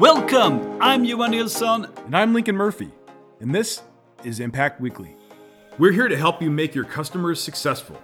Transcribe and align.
Welcome! 0.00 0.78
I'm 0.80 1.04
Johan 1.04 1.32
Nilsson. 1.32 1.86
And 2.06 2.16
I'm 2.16 2.32
Lincoln 2.32 2.56
Murphy. 2.56 2.90
And 3.40 3.54
this 3.54 3.82
is 4.24 4.40
Impact 4.40 4.80
Weekly. 4.80 5.14
We're 5.76 5.92
here 5.92 6.08
to 6.08 6.16
help 6.16 6.40
you 6.40 6.50
make 6.50 6.74
your 6.74 6.86
customers 6.86 7.38
successful. 7.38 8.00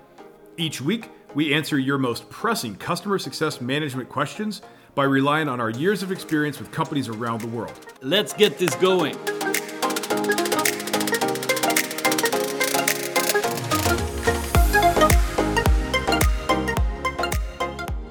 Each 0.58 0.82
week, 0.82 1.08
we 1.34 1.54
answer 1.54 1.78
your 1.78 1.96
most 1.96 2.28
pressing 2.28 2.76
customer 2.76 3.18
success 3.18 3.62
management 3.62 4.10
questions 4.10 4.60
by 4.94 5.04
relying 5.04 5.48
on 5.48 5.58
our 5.58 5.70
years 5.70 6.02
of 6.02 6.12
experience 6.12 6.58
with 6.58 6.70
companies 6.70 7.08
around 7.08 7.40
the 7.40 7.46
world. 7.46 7.72
Let's 8.02 8.34
get 8.34 8.58
this 8.58 8.74
going. 8.74 9.16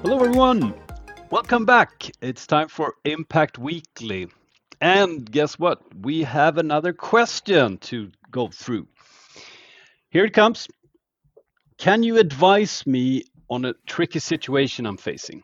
Hello, 0.02 0.18
everyone. 0.18 0.74
Welcome 1.28 1.64
back. 1.64 2.08
It's 2.22 2.46
time 2.46 2.68
for 2.68 2.94
Impact 3.04 3.58
Weekly. 3.58 4.28
And 4.80 5.28
guess 5.28 5.58
what? 5.58 5.82
We 6.00 6.22
have 6.22 6.56
another 6.56 6.92
question 6.92 7.78
to 7.78 8.12
go 8.30 8.46
through. 8.46 8.86
Here 10.08 10.24
it 10.24 10.32
comes. 10.32 10.68
Can 11.78 12.04
you 12.04 12.18
advise 12.18 12.86
me 12.86 13.24
on 13.50 13.64
a 13.64 13.74
tricky 13.88 14.20
situation 14.20 14.86
I'm 14.86 14.96
facing? 14.96 15.42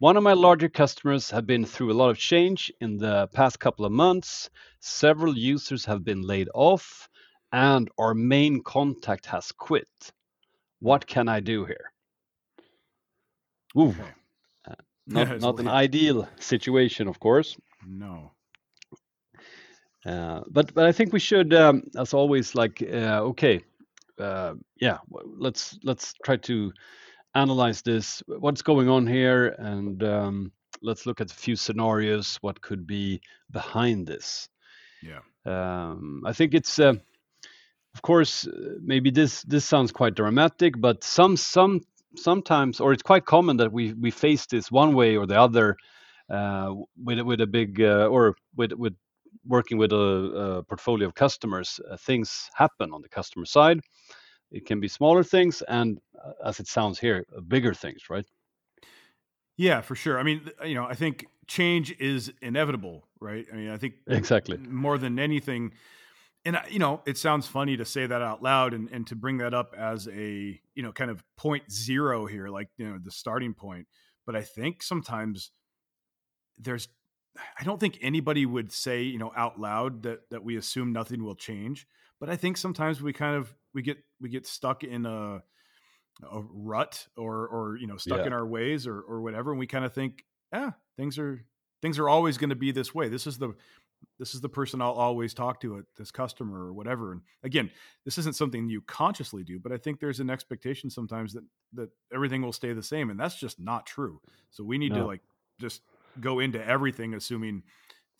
One 0.00 0.16
of 0.16 0.24
my 0.24 0.32
larger 0.32 0.68
customers 0.68 1.30
have 1.30 1.46
been 1.46 1.64
through 1.64 1.92
a 1.92 1.94
lot 1.94 2.10
of 2.10 2.18
change 2.18 2.72
in 2.80 2.98
the 2.98 3.28
past 3.32 3.60
couple 3.60 3.84
of 3.84 3.92
months. 3.92 4.50
Several 4.80 5.38
users 5.38 5.84
have 5.84 6.04
been 6.04 6.22
laid 6.22 6.48
off, 6.54 7.08
and 7.52 7.88
our 7.98 8.14
main 8.14 8.64
contact 8.64 9.26
has 9.26 9.52
quit. 9.52 10.12
What 10.80 11.06
can 11.06 11.28
I 11.28 11.38
do 11.38 11.66
here? 11.66 11.92
Ooh, 13.76 13.90
uh, 13.90 14.19
not, 15.06 15.40
not 15.40 15.60
an 15.60 15.68
ideal 15.68 16.28
situation, 16.38 17.08
of 17.08 17.18
course. 17.20 17.56
No. 17.86 18.32
Uh, 20.06 20.40
but 20.48 20.72
but 20.72 20.86
I 20.86 20.92
think 20.92 21.12
we 21.12 21.20
should, 21.20 21.52
um, 21.52 21.82
as 21.98 22.14
always, 22.14 22.54
like 22.54 22.82
uh, 22.82 23.20
okay, 23.22 23.62
uh, 24.18 24.54
yeah, 24.80 24.98
let's 25.10 25.78
let's 25.82 26.14
try 26.24 26.36
to 26.36 26.72
analyze 27.34 27.82
this. 27.82 28.22
What's 28.26 28.62
going 28.62 28.88
on 28.88 29.06
here, 29.06 29.54
and 29.58 30.02
um, 30.02 30.52
let's 30.82 31.06
look 31.06 31.20
at 31.20 31.30
a 31.30 31.34
few 31.34 31.56
scenarios. 31.56 32.38
What 32.40 32.60
could 32.60 32.86
be 32.86 33.20
behind 33.50 34.06
this? 34.06 34.48
Yeah. 35.02 35.20
Um, 35.46 36.22
I 36.26 36.32
think 36.32 36.54
it's, 36.54 36.78
uh, 36.78 36.94
of 37.94 38.02
course, 38.02 38.46
uh, 38.46 38.76
maybe 38.82 39.10
this 39.10 39.42
this 39.42 39.64
sounds 39.64 39.92
quite 39.92 40.14
dramatic, 40.14 40.80
but 40.80 41.04
some 41.04 41.36
some 41.36 41.80
sometimes, 42.16 42.80
or 42.80 42.92
it's 42.92 43.02
quite 43.02 43.24
common 43.24 43.56
that 43.58 43.72
we 43.72 43.92
we 43.94 44.10
face 44.10 44.46
this 44.46 44.70
one 44.70 44.94
way 44.94 45.16
or 45.16 45.26
the 45.26 45.40
other 45.40 45.76
uh, 46.28 46.74
with 46.96 47.20
with 47.20 47.40
a 47.40 47.46
big 47.46 47.80
uh, 47.80 48.06
or 48.06 48.34
with 48.56 48.72
with 48.72 48.94
working 49.46 49.78
with 49.78 49.92
a, 49.92 49.96
a 49.96 50.62
portfolio 50.64 51.08
of 51.08 51.14
customers. 51.14 51.80
Uh, 51.90 51.96
things 51.96 52.50
happen 52.54 52.92
on 52.92 53.02
the 53.02 53.08
customer 53.08 53.46
side. 53.46 53.80
It 54.50 54.66
can 54.66 54.80
be 54.80 54.88
smaller 54.88 55.22
things, 55.22 55.62
and 55.68 55.98
uh, 56.24 56.32
as 56.44 56.60
it 56.60 56.66
sounds 56.66 56.98
here, 56.98 57.24
bigger 57.48 57.74
things, 57.74 58.10
right? 58.10 58.26
Yeah, 59.56 59.80
for 59.82 59.94
sure. 59.94 60.18
I 60.18 60.22
mean, 60.22 60.50
you 60.64 60.74
know, 60.74 60.86
I 60.86 60.94
think 60.94 61.26
change 61.46 61.94
is 62.00 62.32
inevitable, 62.40 63.04
right? 63.20 63.46
I 63.52 63.56
mean, 63.56 63.70
I 63.70 63.76
think 63.76 63.94
exactly 64.06 64.56
more 64.56 64.98
than 64.98 65.18
anything 65.18 65.72
and 66.44 66.56
uh, 66.56 66.62
you 66.68 66.78
know 66.78 67.02
it 67.06 67.18
sounds 67.18 67.46
funny 67.46 67.76
to 67.76 67.84
say 67.84 68.06
that 68.06 68.22
out 68.22 68.42
loud 68.42 68.74
and, 68.74 68.88
and 68.90 69.06
to 69.06 69.14
bring 69.14 69.38
that 69.38 69.54
up 69.54 69.74
as 69.76 70.08
a 70.08 70.60
you 70.74 70.82
know 70.82 70.92
kind 70.92 71.10
of 71.10 71.22
point 71.36 71.70
zero 71.70 72.26
here 72.26 72.48
like 72.48 72.68
you 72.76 72.88
know 72.88 72.98
the 73.02 73.10
starting 73.10 73.54
point. 73.54 73.86
But 74.26 74.36
i 74.36 74.42
think 74.42 74.82
sometimes 74.82 75.50
there's 76.58 76.88
i 77.58 77.64
don't 77.64 77.80
think 77.80 77.98
anybody 78.02 78.46
would 78.46 78.70
say 78.72 79.02
you 79.02 79.18
know 79.18 79.32
out 79.36 79.58
loud 79.58 80.02
that 80.02 80.28
that 80.30 80.44
we 80.44 80.56
assume 80.56 80.92
nothing 80.92 81.24
will 81.24 81.36
change. 81.36 81.86
But 82.18 82.30
i 82.30 82.36
think 82.36 82.56
sometimes 82.56 83.02
we 83.02 83.12
kind 83.12 83.36
of 83.36 83.54
we 83.74 83.82
get 83.82 83.98
we 84.20 84.28
get 84.28 84.46
stuck 84.46 84.84
in 84.84 85.06
a 85.06 85.42
a 86.22 86.40
rut 86.52 87.06
or 87.16 87.46
or 87.48 87.76
you 87.76 87.86
know 87.86 87.96
stuck 87.96 88.20
yeah. 88.20 88.26
in 88.26 88.32
our 88.32 88.46
ways 88.46 88.86
or 88.86 89.00
or 89.00 89.20
whatever. 89.20 89.50
And 89.50 89.58
we 89.58 89.66
kind 89.66 89.84
of 89.84 89.92
think 89.92 90.24
yeah 90.52 90.72
things 90.96 91.18
are 91.18 91.44
things 91.82 91.98
are 91.98 92.08
always 92.08 92.38
going 92.38 92.50
to 92.50 92.56
be 92.56 92.72
this 92.72 92.94
way. 92.94 93.08
This 93.08 93.26
is 93.26 93.38
the 93.38 93.54
this 94.18 94.34
is 94.34 94.40
the 94.40 94.48
person 94.48 94.82
I'll 94.82 94.92
always 94.92 95.32
talk 95.34 95.60
to 95.62 95.78
at 95.78 95.84
this 95.96 96.10
customer 96.10 96.66
or 96.66 96.72
whatever. 96.72 97.12
And 97.12 97.22
again, 97.42 97.70
this 98.04 98.18
isn't 98.18 98.36
something 98.36 98.68
you 98.68 98.82
consciously 98.82 99.44
do, 99.44 99.58
but 99.58 99.72
I 99.72 99.78
think 99.78 99.98
there's 99.98 100.20
an 100.20 100.30
expectation 100.30 100.90
sometimes 100.90 101.32
that 101.32 101.44
that 101.74 101.90
everything 102.12 102.42
will 102.42 102.52
stay 102.52 102.72
the 102.72 102.82
same, 102.82 103.10
and 103.10 103.18
that's 103.18 103.36
just 103.36 103.58
not 103.58 103.86
true. 103.86 104.20
So 104.50 104.64
we 104.64 104.78
need 104.78 104.92
no. 104.92 105.00
to 105.00 105.06
like 105.06 105.20
just 105.60 105.82
go 106.20 106.40
into 106.40 106.64
everything 106.64 107.14
assuming 107.14 107.62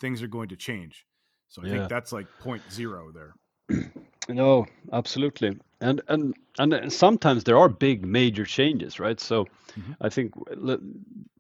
things 0.00 0.22
are 0.22 0.28
going 0.28 0.48
to 0.48 0.56
change. 0.56 1.06
So 1.48 1.62
I 1.62 1.66
yeah. 1.66 1.72
think 1.72 1.88
that's 1.88 2.12
like 2.12 2.26
point 2.41 2.62
zero 2.70 3.12
there. 3.12 3.34
No, 4.34 4.66
absolutely, 4.92 5.58
and 5.80 6.00
and 6.08 6.34
and 6.58 6.92
sometimes 6.92 7.44
there 7.44 7.58
are 7.58 7.68
big 7.68 8.04
major 8.04 8.44
changes, 8.44 9.00
right? 9.00 9.18
So 9.18 9.44
mm-hmm. 9.44 9.92
I 10.00 10.08
think 10.08 10.32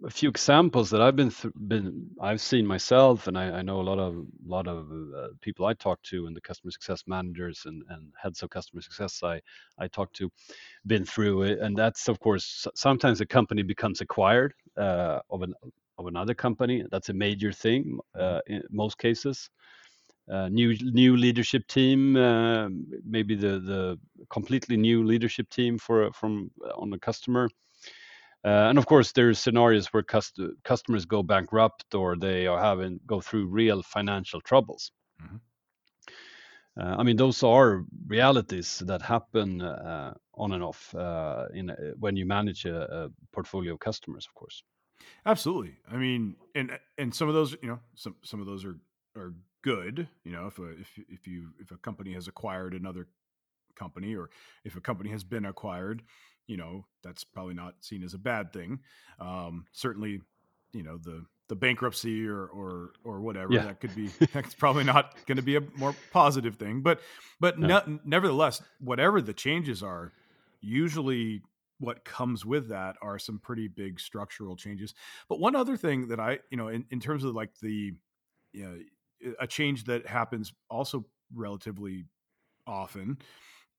a 0.04 0.10
few 0.10 0.28
examples 0.28 0.90
that 0.90 1.00
I've 1.00 1.14
been 1.14 1.30
th- 1.30 1.54
been 1.68 2.10
I've 2.20 2.40
seen 2.40 2.66
myself, 2.66 3.26
and 3.28 3.38
I, 3.38 3.58
I, 3.58 3.62
know 3.62 3.80
a 3.80 3.82
lot 3.82 3.98
of 3.98 4.14
a 4.16 4.48
lot 4.48 4.66
of 4.66 4.90
uh, 5.16 5.28
people 5.40 5.66
I 5.66 5.74
talk 5.74 6.02
to, 6.04 6.26
and 6.26 6.34
the 6.34 6.40
customer 6.40 6.70
success 6.72 7.04
managers 7.06 7.62
and, 7.66 7.82
and 7.90 8.12
heads 8.20 8.42
of 8.42 8.50
customer 8.50 8.82
success 8.82 9.22
I 9.22 9.40
I 9.78 9.86
talk 9.88 10.12
to, 10.14 10.30
been 10.86 11.04
through 11.04 11.42
it, 11.42 11.60
and 11.60 11.76
that's 11.76 12.08
of 12.08 12.18
course 12.18 12.66
sometimes 12.74 13.20
a 13.20 13.26
company 13.26 13.62
becomes 13.62 14.00
acquired 14.00 14.54
uh, 14.76 15.20
of 15.30 15.42
an 15.42 15.54
of 15.98 16.06
another 16.06 16.34
company. 16.34 16.84
That's 16.90 17.10
a 17.10 17.14
major 17.14 17.52
thing 17.52 17.98
uh, 18.14 18.20
mm-hmm. 18.20 18.54
in 18.54 18.62
most 18.70 18.98
cases 18.98 19.50
uh, 20.30 20.48
new 20.48 20.76
new 20.80 21.16
leadership 21.16 21.66
team, 21.66 22.16
uh, 22.16 22.68
maybe 23.04 23.34
the 23.34 23.58
the 23.58 23.98
completely 24.28 24.76
new 24.76 25.04
leadership 25.04 25.48
team 25.50 25.78
for 25.78 26.12
from 26.12 26.50
uh, 26.64 26.70
on 26.76 26.90
the 26.90 26.98
customer. 26.98 27.48
Uh, 28.44 28.68
and 28.70 28.78
of 28.78 28.86
course, 28.86 29.12
there's 29.12 29.38
scenarios 29.38 29.88
where 29.88 30.02
cust- 30.02 30.40
customers 30.64 31.04
go 31.04 31.22
bankrupt 31.22 31.94
or 31.94 32.16
they 32.16 32.46
are 32.46 32.60
having 32.60 33.00
go 33.06 33.20
through 33.20 33.46
real 33.46 33.82
financial 33.82 34.40
troubles. 34.40 34.92
Mm-hmm. 35.22 35.36
Uh, 36.80 36.96
I 36.96 37.02
mean, 37.02 37.16
those 37.16 37.42
are 37.42 37.84
realities 38.06 38.82
that 38.86 39.02
happen 39.02 39.60
uh, 39.60 40.14
on 40.34 40.52
and 40.52 40.62
off 40.62 40.94
in 41.52 41.70
when 41.98 42.16
you 42.16 42.24
manage 42.24 42.64
a, 42.64 43.04
a 43.04 43.08
portfolio 43.32 43.74
of 43.74 43.80
customers, 43.80 44.26
of 44.26 44.34
course. 44.34 44.62
Absolutely. 45.26 45.76
I 45.90 45.96
mean, 45.96 46.36
and 46.54 46.78
and 46.96 47.14
some 47.14 47.28
of 47.28 47.34
those, 47.34 47.56
you 47.62 47.68
know, 47.68 47.80
some 47.94 48.14
some 48.22 48.40
of 48.40 48.46
those 48.46 48.64
are 48.64 48.78
are 49.16 49.34
good. 49.62 50.08
You 50.24 50.32
know, 50.32 50.46
if 50.46 50.58
a, 50.58 50.70
if 50.70 50.88
if 51.08 51.26
you 51.26 51.50
if 51.58 51.70
a 51.70 51.76
company 51.76 52.12
has 52.14 52.28
acquired 52.28 52.74
another 52.74 53.08
company, 53.76 54.14
or 54.14 54.30
if 54.64 54.76
a 54.76 54.80
company 54.80 55.10
has 55.10 55.24
been 55.24 55.44
acquired, 55.44 56.02
you 56.46 56.56
know, 56.56 56.86
that's 57.02 57.24
probably 57.24 57.54
not 57.54 57.74
seen 57.80 58.02
as 58.02 58.14
a 58.14 58.18
bad 58.18 58.52
thing. 58.52 58.80
Um, 59.18 59.66
certainly, 59.72 60.20
you 60.72 60.82
know 60.82 60.98
the 60.98 61.24
the 61.48 61.56
bankruptcy 61.56 62.26
or 62.26 62.46
or 62.46 62.92
or 63.04 63.20
whatever 63.20 63.52
yeah. 63.52 63.64
that 63.64 63.80
could 63.80 63.94
be 63.94 64.08
that's 64.32 64.54
probably 64.54 64.84
not 64.84 65.14
going 65.26 65.36
to 65.36 65.42
be 65.42 65.56
a 65.56 65.62
more 65.76 65.94
positive 66.12 66.56
thing 66.56 66.80
but 66.80 67.00
but 67.40 67.58
no. 67.58 67.82
ne- 67.86 67.98
nevertheless 68.04 68.62
whatever 68.78 69.20
the 69.20 69.32
changes 69.32 69.82
are 69.82 70.12
usually 70.60 71.42
what 71.78 72.04
comes 72.04 72.44
with 72.44 72.68
that 72.68 72.96
are 73.02 73.18
some 73.18 73.38
pretty 73.38 73.66
big 73.66 73.98
structural 73.98 74.54
changes 74.54 74.94
but 75.28 75.40
one 75.40 75.56
other 75.56 75.76
thing 75.76 76.08
that 76.08 76.20
i 76.20 76.38
you 76.50 76.56
know 76.56 76.68
in, 76.68 76.84
in 76.90 77.00
terms 77.00 77.24
of 77.24 77.34
like 77.34 77.50
the 77.60 77.92
you 78.52 78.64
know 78.64 78.78
a 79.38 79.46
change 79.46 79.84
that 79.84 80.06
happens 80.06 80.52
also 80.68 81.04
relatively 81.34 82.04
often 82.66 83.18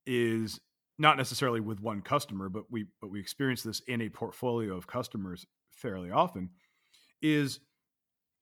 is 0.06 0.60
not 0.98 1.18
necessarily 1.18 1.60
with 1.60 1.80
one 1.80 2.02
customer, 2.02 2.50
but 2.50 2.64
we 2.70 2.86
but 3.00 3.10
we 3.10 3.20
experience 3.20 3.64
this 3.64 3.82
in 3.88 4.02
a 4.02 4.10
portfolio 4.10 4.76
of 4.76 4.88
customers 4.88 5.46
fairly 5.72 6.12
often. 6.12 6.50
Is 7.22 7.60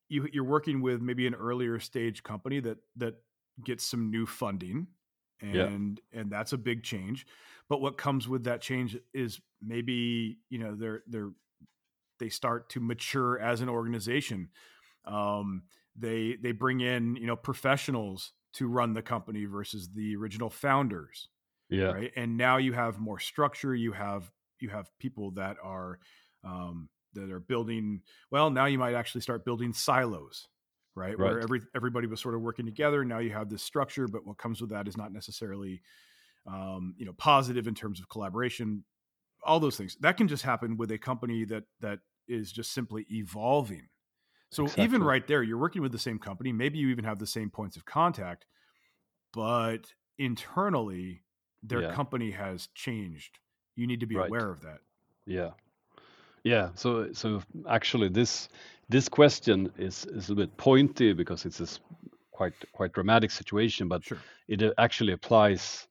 you 0.10 0.28
you're 0.32 0.44
working 0.44 0.82
with 0.82 1.02
maybe 1.02 1.28
an 1.28 1.36
earlier 1.36 1.80
stage 1.80 2.24
company 2.24 2.60
that 2.60 2.78
that 2.98 3.16
gets 3.64 3.84
some 3.84 4.10
new 4.12 4.26
funding, 4.26 4.88
and 5.42 6.02
yeah. 6.14 6.20
and 6.20 6.30
that's 6.32 6.54
a 6.54 6.58
big 6.58 6.84
change. 6.84 7.26
But 7.70 7.82
what 7.82 7.98
comes 7.98 8.28
with 8.28 8.44
that 8.46 8.62
change 8.62 8.98
is 9.14 9.40
maybe 9.62 10.40
you 10.50 10.60
know 10.60 10.76
they're 10.76 11.04
they're 11.08 11.32
they 12.20 12.30
start 12.30 12.70
to 12.72 12.82
mature 12.82 13.40
as 13.40 13.62
an 13.62 13.70
organization. 13.70 14.50
Um, 15.06 15.64
they 16.00 16.38
they 16.42 16.52
bring 16.52 16.82
in 16.82 17.16
you 17.16 17.28
know 17.28 17.36
professionals 17.36 18.34
to 18.54 18.68
run 18.68 18.94
the 18.94 19.02
company 19.02 19.46
versus 19.46 19.90
the 19.94 20.16
original 20.16 20.50
founders 20.50 21.30
yeah. 21.70 21.92
right? 21.92 22.12
And 22.16 22.36
now 22.36 22.58
you 22.58 22.74
have 22.74 23.00
more 23.00 23.20
structure 23.20 23.76
you 23.76 23.92
have 23.92 24.30
you 24.60 24.70
have 24.70 24.90
people 25.00 25.32
that 25.32 25.58
are 25.64 26.00
um, 26.44 26.90
that 27.14 27.30
are 27.32 27.40
building 27.40 28.02
well 28.32 28.50
now 28.50 28.66
you 28.66 28.80
might 28.80 28.96
actually 28.96 29.22
start 29.22 29.46
building 29.46 29.74
silos 29.74 30.48
right, 30.96 31.10
right. 31.10 31.20
where 31.20 31.40
every 31.42 31.62
everybody 31.76 32.08
was 32.08 32.22
sort 32.22 32.36
of 32.36 32.42
working 32.42 32.66
together 32.66 33.04
now 33.06 33.20
you 33.20 33.32
have 33.32 33.50
this 33.50 33.64
structure 33.64 34.08
but 34.08 34.26
what 34.26 34.38
comes 34.38 34.62
with 34.62 34.70
that 34.72 34.88
is 34.88 34.98
not 34.98 35.12
necessarily 35.12 35.82
um, 36.48 36.96
you 36.98 37.06
know 37.06 37.14
positive 37.14 37.68
in 37.68 37.76
terms 37.76 38.00
of 38.00 38.10
collaboration 38.10 38.84
all 39.44 39.60
those 39.60 39.78
things. 39.78 39.98
That 40.02 40.18
can 40.18 40.28
just 40.28 40.44
happen 40.44 40.78
with 40.78 40.92
a 40.92 40.98
company 40.98 41.46
that 41.46 41.64
that 41.82 42.00
is 42.28 42.52
just 42.52 42.74
simply 42.74 43.06
evolving 43.12 43.88
So 44.52 44.66
Exactly. 44.66 44.84
even 44.84 45.04
right 45.04 45.26
there, 45.28 45.44
you're 45.44 45.58
working 45.58 45.82
with 45.82 45.92
the 45.92 46.00
same 46.00 46.20
company. 46.20 46.52
Maybe 46.52 46.80
you 46.80 46.90
even 46.90 47.06
have 47.06 47.20
the 47.20 47.28
same 47.28 47.50
points 47.50 47.78
of 47.78 47.86
contact, 47.86 48.46
but 49.34 49.94
internally, 50.18 51.24
their 51.64 51.82
Yeah. 51.82 51.90
company 51.96 52.32
has 52.32 52.68
changed. 52.76 53.40
You 53.76 53.88
need 53.88 54.00
to 54.02 54.08
be 54.08 54.16
Right. 54.16 54.28
aware 54.28 54.50
of 54.50 54.62
that. 54.62 54.82
Yeah. 55.26 55.52
Yeah. 56.44 56.72
So 56.76 57.14
so 57.14 57.42
actually 57.70 58.10
this 58.10 58.50
this 58.90 59.10
question 59.10 59.72
is 59.78 60.06
is 60.06 60.30
a 60.30 60.36
bit 60.36 60.58
pointy 60.58 61.14
because 61.14 61.46
it's 61.46 61.60
a 61.60 61.64
s- 61.64 61.80
quite 62.32 62.54
quite 62.74 62.94
dramatic 62.94 63.32
situation, 63.32 63.88
but 63.90 64.02
Sure. 64.02 64.26
it 64.48 64.64
uh, 64.64 64.74
actually 64.78 65.14
applies 65.14 65.88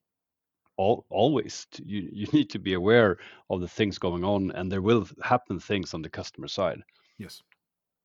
all, 0.77 1.07
always. 1.11 1.67
You 1.85 2.09
you 2.13 2.27
need 2.35 2.51
to 2.51 2.59
be 2.61 2.75
aware 2.75 3.19
of 3.51 3.61
the 3.61 3.69
things 3.69 3.99
going 3.99 4.25
on, 4.25 4.53
and 4.53 4.73
there 4.73 4.83
will 4.83 5.07
happen 5.23 5.61
things 5.61 5.95
on 5.95 6.03
the 6.03 6.11
customer 6.11 6.49
side. 6.49 6.83
Yes. 7.19 7.43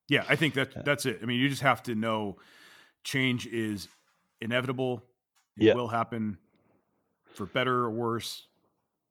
Yeah, 0.10 0.26
I 0.28 0.36
think 0.36 0.54
that 0.56 0.86
that's 0.86 1.06
it. 1.06 1.20
I 1.22 1.26
mean, 1.26 1.40
you 1.40 1.50
just 1.50 1.62
have 1.62 1.82
to 1.84 1.96
know 1.96 2.38
change 3.04 3.48
is 3.48 3.88
inevitable. 4.42 5.04
It 5.58 5.66
Yeah. 5.66 5.74
will 5.76 5.88
happen 5.88 6.38
for 7.34 7.46
better 7.46 7.74
or 7.86 7.92
worse, 7.92 8.48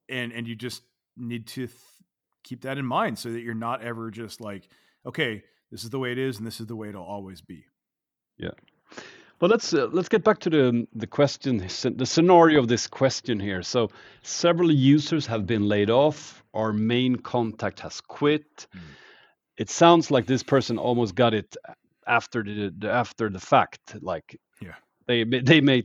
and 0.09 0.31
and 0.31 0.47
you 0.47 0.55
just 0.55 0.83
need 1.15 1.47
to 1.47 1.67
th- 1.67 1.77
keep 2.43 2.61
that 2.61 2.77
in 2.77 2.85
mind 2.85 3.17
so 3.17 3.31
that 3.31 3.41
you're 3.41 3.53
not 3.55 3.81
ever 3.81 4.11
just 4.11 4.41
like, 4.41 4.67
okay, 5.05 5.43
this 5.71 5.83
is 5.83 5.89
the 5.89 5.99
way 5.99 6.11
it 6.11 6.17
is, 6.17 6.37
and 6.37 6.45
this 6.45 6.59
is 6.59 6.67
the 6.67 6.75
way 6.75 6.89
it'll 6.89 7.03
always 7.03 7.41
be. 7.41 7.65
But 9.39 9.49
let's 9.49 9.73
uh, 9.73 9.89
let's 9.91 10.07
get 10.07 10.23
back 10.23 10.39
to 10.39 10.49
the 10.49 10.87
the 10.93 11.07
question, 11.07 11.57
the 11.97 12.05
scenario 12.05 12.59
of 12.59 12.67
this 12.67 12.87
question 12.87 13.39
here. 13.39 13.61
So 13.61 13.89
several 14.21 14.71
users 14.71 15.25
have 15.27 15.45
been 15.45 15.67
laid 15.67 15.89
off. 15.89 16.43
Our 16.53 16.71
main 16.71 17.17
contact 17.17 17.79
has 17.81 17.99
quit. 17.99 18.67
Mm. 18.73 18.79
It 19.57 19.69
sounds 19.69 20.11
like 20.11 20.25
this 20.25 20.43
person 20.43 20.77
almost 20.77 21.15
got 21.15 21.33
it 21.33 21.55
after 22.07 22.43
the, 22.43 22.73
the 22.77 22.91
after 22.91 23.29
the 23.29 23.39
fact. 23.39 23.95
Like 24.01 24.39
Yeah. 24.61 24.75
they 25.07 25.23
may- 25.25 25.41
they 25.41 25.61
may 25.61 25.83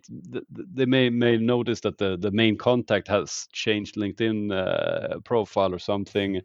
they 0.51 0.87
may 0.87 1.11
may 1.11 1.37
notice 1.37 1.81
that 1.81 1.99
the 1.99 2.17
the 2.17 2.31
main 2.31 2.57
contact 2.57 3.09
has 3.09 3.47
changed 3.53 3.97
LinkedIn 3.97 4.53
uh, 4.53 5.21
profile 5.21 5.75
or 5.75 5.79
something, 5.79 6.41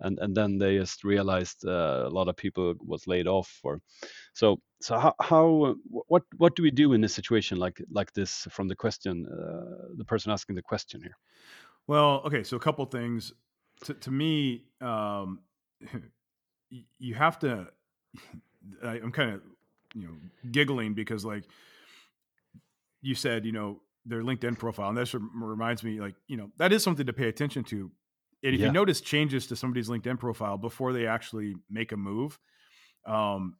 and 0.00 0.18
and 0.20 0.34
then 0.36 0.58
they 0.58 0.78
just 0.78 1.04
realized 1.04 1.64
uh, 1.66 2.04
a 2.06 2.10
lot 2.10 2.28
of 2.28 2.36
people 2.36 2.74
was 2.80 3.06
laid 3.06 3.26
off 3.26 3.60
or 3.64 3.80
so 4.34 4.58
so 4.80 4.98
how, 4.98 5.14
how 5.20 5.64
uh, 5.64 5.74
what 6.08 6.22
what 6.36 6.54
do 6.56 6.62
we 6.62 6.70
do 6.70 6.92
in 6.92 7.04
a 7.04 7.08
situation 7.08 7.58
like 7.58 7.82
like 7.90 8.12
this 8.12 8.46
from 8.50 8.68
the 8.68 8.76
question 8.76 9.26
uh, 9.26 9.88
the 9.96 10.04
person 10.04 10.32
asking 10.32 10.56
the 10.56 10.62
question 10.62 11.00
here 11.02 11.16
Well, 11.86 12.22
okay, 12.26 12.44
so 12.44 12.56
a 12.56 12.60
couple 12.60 12.84
things. 12.86 13.32
To, 13.84 13.94
to 13.94 14.10
me, 14.10 14.64
um, 14.80 15.40
you 16.98 17.14
have 17.14 17.38
to. 17.40 17.68
I, 18.82 18.94
I'm 18.94 19.12
kind 19.12 19.32
of, 19.34 19.42
you 19.94 20.02
know, 20.02 20.14
giggling 20.50 20.94
because 20.94 21.24
like 21.24 21.44
you 23.00 23.14
said, 23.14 23.44
you 23.44 23.52
know, 23.52 23.80
their 24.04 24.22
LinkedIn 24.22 24.58
profile, 24.58 24.88
and 24.88 24.98
this 24.98 25.14
reminds 25.14 25.84
me, 25.84 26.00
like, 26.00 26.14
you 26.26 26.36
know, 26.36 26.50
that 26.56 26.72
is 26.72 26.82
something 26.82 27.06
to 27.06 27.12
pay 27.12 27.28
attention 27.28 27.64
to. 27.64 27.90
And 28.42 28.54
if 28.54 28.60
Yeah. 28.60 28.66
you 28.66 28.72
notice 28.72 29.00
changes 29.00 29.46
to 29.48 29.56
somebody's 29.56 29.88
LinkedIn 29.88 30.18
profile 30.18 30.56
before 30.56 30.92
they 30.92 31.06
actually 31.06 31.56
make 31.70 31.92
a 31.92 31.96
move, 31.96 32.38
um, 33.06 33.56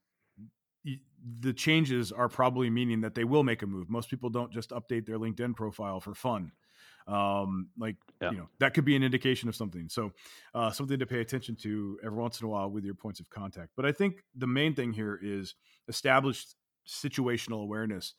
the 1.40 1.52
changes 1.52 2.12
are 2.12 2.28
probably 2.28 2.70
meaning 2.70 3.00
that 3.02 3.14
they 3.14 3.24
will 3.24 3.44
make 3.44 3.62
a 3.62 3.66
move. 3.66 3.90
Most 3.90 4.08
people 4.08 4.30
don't 4.30 4.52
just 4.52 4.70
update 4.70 5.04
their 5.06 5.18
LinkedIn 5.18 5.54
profile 5.56 6.00
for 6.00 6.14
fun. 6.14 6.52
Um, 7.08 7.70
like 7.78 7.96
Yeah. 8.20 8.32
you 8.32 8.36
know, 8.36 8.48
that 8.58 8.74
could 8.74 8.84
be 8.84 8.94
an 8.96 9.02
indication 9.02 9.48
of 9.48 9.56
something. 9.56 9.88
So, 9.88 10.12
uh, 10.54 10.70
something 10.70 10.98
to 10.98 11.06
pay 11.06 11.20
attention 11.20 11.56
to 11.62 11.98
every 12.04 12.18
once 12.18 12.40
in 12.40 12.46
a 12.46 12.48
while 12.50 12.70
with 12.70 12.84
your 12.84 12.94
points 12.94 13.18
of 13.18 13.30
contact. 13.30 13.70
But 13.76 13.86
I 13.86 13.92
think 13.92 14.22
the 14.36 14.46
main 14.46 14.74
thing 14.74 14.92
here 14.92 15.18
is 15.22 15.54
established 15.88 16.54
situational 16.86 17.62
awareness. 17.62 18.14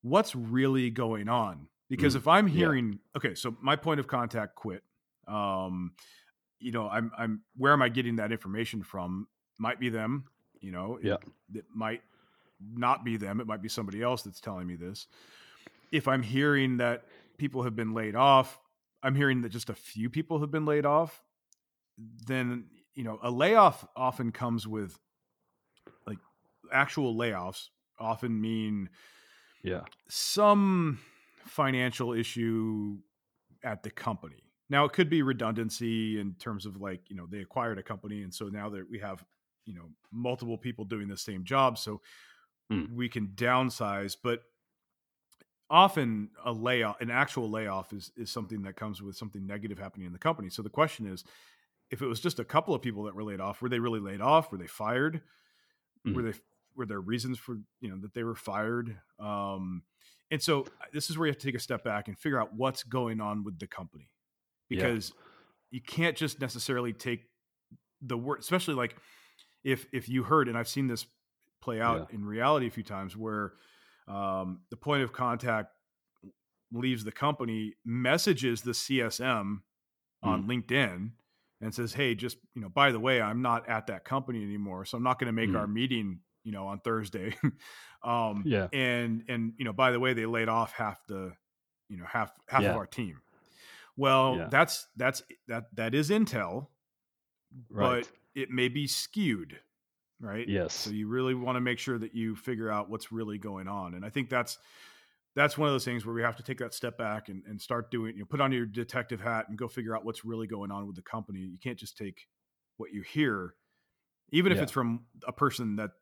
What's 0.00 0.34
really 0.34 0.90
going 0.90 1.28
on? 1.28 1.68
Because 1.90 2.14
Mm, 2.14 2.18
if 2.18 2.28
I'm 2.28 2.48
yeah. 2.48 2.54
hearing, 2.54 2.98
okay, 3.16 3.34
so 3.34 3.54
my 3.60 3.76
point 3.76 4.00
of 4.00 4.06
contact 4.06 4.54
quit. 4.54 4.82
Um, 5.28 5.92
you 6.58 6.72
know, 6.72 6.88
I'm, 6.88 7.10
I'm, 7.18 7.42
where 7.56 7.72
am 7.72 7.82
I 7.82 7.88
getting 7.90 8.16
that 8.16 8.32
information 8.32 8.82
from? 8.82 9.28
Might 9.58 9.78
be 9.78 9.88
them. 9.90 10.24
You 10.60 10.70
know, 10.72 10.96
it- 10.96 11.04
Yeah. 11.06 11.16
it 11.54 11.66
might 11.74 12.02
not 12.60 13.04
be 13.04 13.16
them. 13.16 13.40
It 13.40 13.46
might 13.46 13.60
be 13.60 13.68
somebody 13.68 14.00
else 14.02 14.22
that's 14.22 14.40
telling 14.40 14.66
me 14.66 14.76
this. 14.76 15.06
If 15.90 16.08
I'm 16.08 16.22
hearing 16.22 16.78
that 16.78 17.04
people 17.42 17.64
have 17.64 17.74
been 17.74 17.92
laid 17.92 18.14
off, 18.14 18.60
I'm 19.02 19.16
hearing 19.16 19.42
that 19.42 19.48
just 19.48 19.68
a 19.68 19.74
few 19.74 20.08
people 20.08 20.38
have 20.42 20.52
been 20.52 20.64
laid 20.64 20.86
off, 20.86 21.24
then, 21.98 22.66
you 22.94 23.02
know, 23.02 23.18
a 23.20 23.32
layoff 23.32 23.84
often 23.96 24.30
comes 24.30 24.64
with 24.64 24.96
like 26.06 26.18
actual 26.72 27.16
layoffs 27.16 27.70
often 27.98 28.40
mean 28.40 28.88
yeah 29.64 29.82
some 30.08 31.00
financial 31.44 32.12
issue 32.12 32.98
at 33.64 33.82
the 33.82 33.90
company. 33.90 34.44
Now 34.70 34.84
it 34.84 34.92
could 34.92 35.10
be 35.10 35.22
redundancy 35.22 36.20
in 36.20 36.34
terms 36.34 36.64
of 36.64 36.76
like, 36.76 37.00
you 37.10 37.16
know, 37.16 37.26
they 37.28 37.40
acquired 37.40 37.78
a 37.78 37.82
company 37.82 38.22
and 38.22 38.32
so 38.32 38.44
now 38.46 38.70
that 38.70 38.88
we 38.88 39.00
have, 39.00 39.24
you 39.64 39.74
know, 39.74 39.88
multiple 40.12 40.58
people 40.58 40.84
doing 40.84 41.08
the 41.08 41.16
same 41.16 41.42
job 41.44 41.76
so 41.76 42.00
Mm. 42.70 42.94
we 42.94 43.08
can 43.08 43.26
downsize, 43.34 44.16
but 44.22 44.40
often 45.72 46.28
a 46.44 46.52
layoff, 46.52 47.00
an 47.00 47.10
actual 47.10 47.50
layoff 47.50 47.92
is 47.92 48.12
is 48.16 48.30
something 48.30 48.62
that 48.62 48.76
comes 48.76 49.02
with 49.02 49.16
something 49.16 49.44
negative 49.46 49.78
happening 49.78 50.06
in 50.06 50.12
the 50.12 50.18
company. 50.18 50.50
So 50.50 50.62
the 50.62 50.68
question 50.70 51.06
is 51.06 51.24
if 51.90 52.00
it 52.02 52.06
was 52.06 52.20
just 52.20 52.38
a 52.38 52.44
couple 52.44 52.74
of 52.74 52.82
people 52.82 53.02
that 53.04 53.14
were 53.14 53.24
laid 53.24 53.40
off, 53.40 53.60
were 53.60 53.68
they 53.68 53.80
really 53.80 53.98
laid 54.00 54.20
off? 54.20 54.52
Were 54.52 54.58
they 54.58 54.66
fired? 54.68 55.22
Were 56.14 56.22
they 56.22 56.34
were 56.76 56.86
there 56.86 57.00
reasons 57.00 57.38
for 57.38 57.56
you 57.80 57.88
know 57.90 57.96
that 58.02 58.12
they 58.14 58.22
were 58.22 58.34
fired? 58.34 58.98
Um, 59.18 59.82
and 60.30 60.42
so 60.42 60.66
this 60.92 61.10
is 61.10 61.16
where 61.18 61.26
you 61.26 61.32
have 61.32 61.38
to 61.38 61.46
take 61.46 61.54
a 61.54 61.60
step 61.60 61.84
back 61.84 62.08
and 62.08 62.18
figure 62.18 62.40
out 62.40 62.54
what's 62.54 62.82
going 62.82 63.20
on 63.20 63.44
with 63.44 63.58
the 63.58 63.66
company 63.66 64.08
Yeah. 64.68 64.86
because 64.86 65.12
you 65.70 65.80
can't 65.80 66.16
just 66.16 66.40
necessarily 66.40 66.92
take 66.92 67.24
the 68.00 68.16
word, 68.18 68.40
especially 68.40 68.74
like 68.74 68.96
if 69.64 69.86
if 69.92 70.08
you 70.08 70.22
heard, 70.24 70.48
and 70.48 70.58
I've 70.58 70.68
seen 70.68 70.86
this 70.88 71.06
play 71.62 71.80
out 71.80 72.12
in 72.12 72.24
reality 72.24 72.66
a 72.66 72.70
few 72.70 72.82
times 72.82 73.16
where 73.16 73.52
um, 74.08 74.62
the 74.70 74.76
point 74.76 75.02
of 75.02 75.12
contact 75.12 75.70
leaves 76.72 77.04
the 77.04 77.12
company, 77.12 77.74
messages 77.84 78.62
the 78.62 78.74
CSM 78.74 79.62
on 80.22 80.46
LinkedIn 80.48 81.12
and 81.60 81.74
says, 81.74 81.92
"Hey, 81.92 82.14
just 82.14 82.38
you 82.54 82.62
know, 82.62 82.68
by 82.68 82.92
the 82.92 83.00
way, 83.00 83.20
I'm 83.20 83.42
not 83.42 83.68
at 83.68 83.86
that 83.88 84.04
company 84.04 84.42
anymore, 84.42 84.84
so 84.84 84.96
I'm 84.96 85.04
not 85.04 85.18
going 85.18 85.26
to 85.26 85.32
make 85.32 85.50
Mm. 85.50 85.56
our 85.56 85.66
meeting, 85.66 86.20
you 86.44 86.52
know, 86.52 86.66
on 86.66 86.80
Thursday." 86.80 87.36
um, 88.02 88.48
Yeah. 88.50 88.68
and 88.72 89.24
and 89.28 89.54
you 89.58 89.64
know, 89.64 89.72
by 89.72 89.90
the 89.92 90.00
way, 90.00 90.14
they 90.14 90.26
laid 90.26 90.48
off 90.48 90.72
half 90.72 91.06
the, 91.06 91.32
you 91.88 91.96
know, 91.98 92.06
half 92.06 92.32
half 92.48 92.62
Yeah. 92.62 92.68
of 92.68 92.76
our 92.76 92.86
team. 92.86 93.22
Well, 93.96 94.38
Yeah. 94.38 94.48
that's 94.48 94.88
that's 94.96 95.22
that 95.48 95.74
that 95.76 95.94
is 95.94 96.10
intel, 96.10 96.68
right 97.70 97.78
but 97.78 98.08
it 98.34 98.50
may 98.50 98.68
be 98.68 98.86
skewed, 98.86 99.60
right? 100.22 100.48
yes 100.48 100.72
So 100.72 100.90
you 100.90 101.08
really 101.08 101.34
want 101.34 101.56
to 101.56 101.60
make 101.60 101.78
sure 101.78 101.98
that 101.98 102.14
you 102.14 102.34
figure 102.36 102.70
out 102.70 102.88
what's 102.88 103.12
really 103.12 103.38
going 103.38 103.68
on. 103.68 103.94
And 103.94 104.04
I 104.04 104.08
think 104.08 104.30
that's 104.30 104.58
that's 105.34 105.56
one 105.56 105.68
of 105.68 105.74
those 105.74 105.84
things 105.84 106.04
where 106.04 106.14
we 106.14 106.22
have 106.22 106.36
to 106.36 106.42
take 106.42 106.58
that 106.58 106.74
step 106.74 106.98
back 106.98 107.28
and, 107.28 107.42
and 107.46 107.60
start 107.60 107.90
doing, 107.90 108.14
you 108.14 108.20
know, 108.20 108.26
put 108.26 108.40
on 108.40 108.52
your 108.52 108.66
detective 108.66 109.20
hat 109.20 109.46
and 109.48 109.56
go 109.58 109.66
figure 109.66 109.96
out 109.96 110.04
what's 110.04 110.24
really 110.24 110.46
going 110.46 110.70
on 110.70 110.86
with 110.86 110.94
the 110.96 111.02
company. 111.02 111.40
You 111.40 111.58
can't 111.58 111.78
just 111.78 111.96
take 111.96 112.26
what 112.76 112.92
you 112.92 113.02
hear, 113.02 113.54
even 114.30 114.52
if 114.52 114.58
it's 114.58 114.72
from 114.72 115.04
a 115.26 115.32
person 115.32 115.76
that 115.76 115.92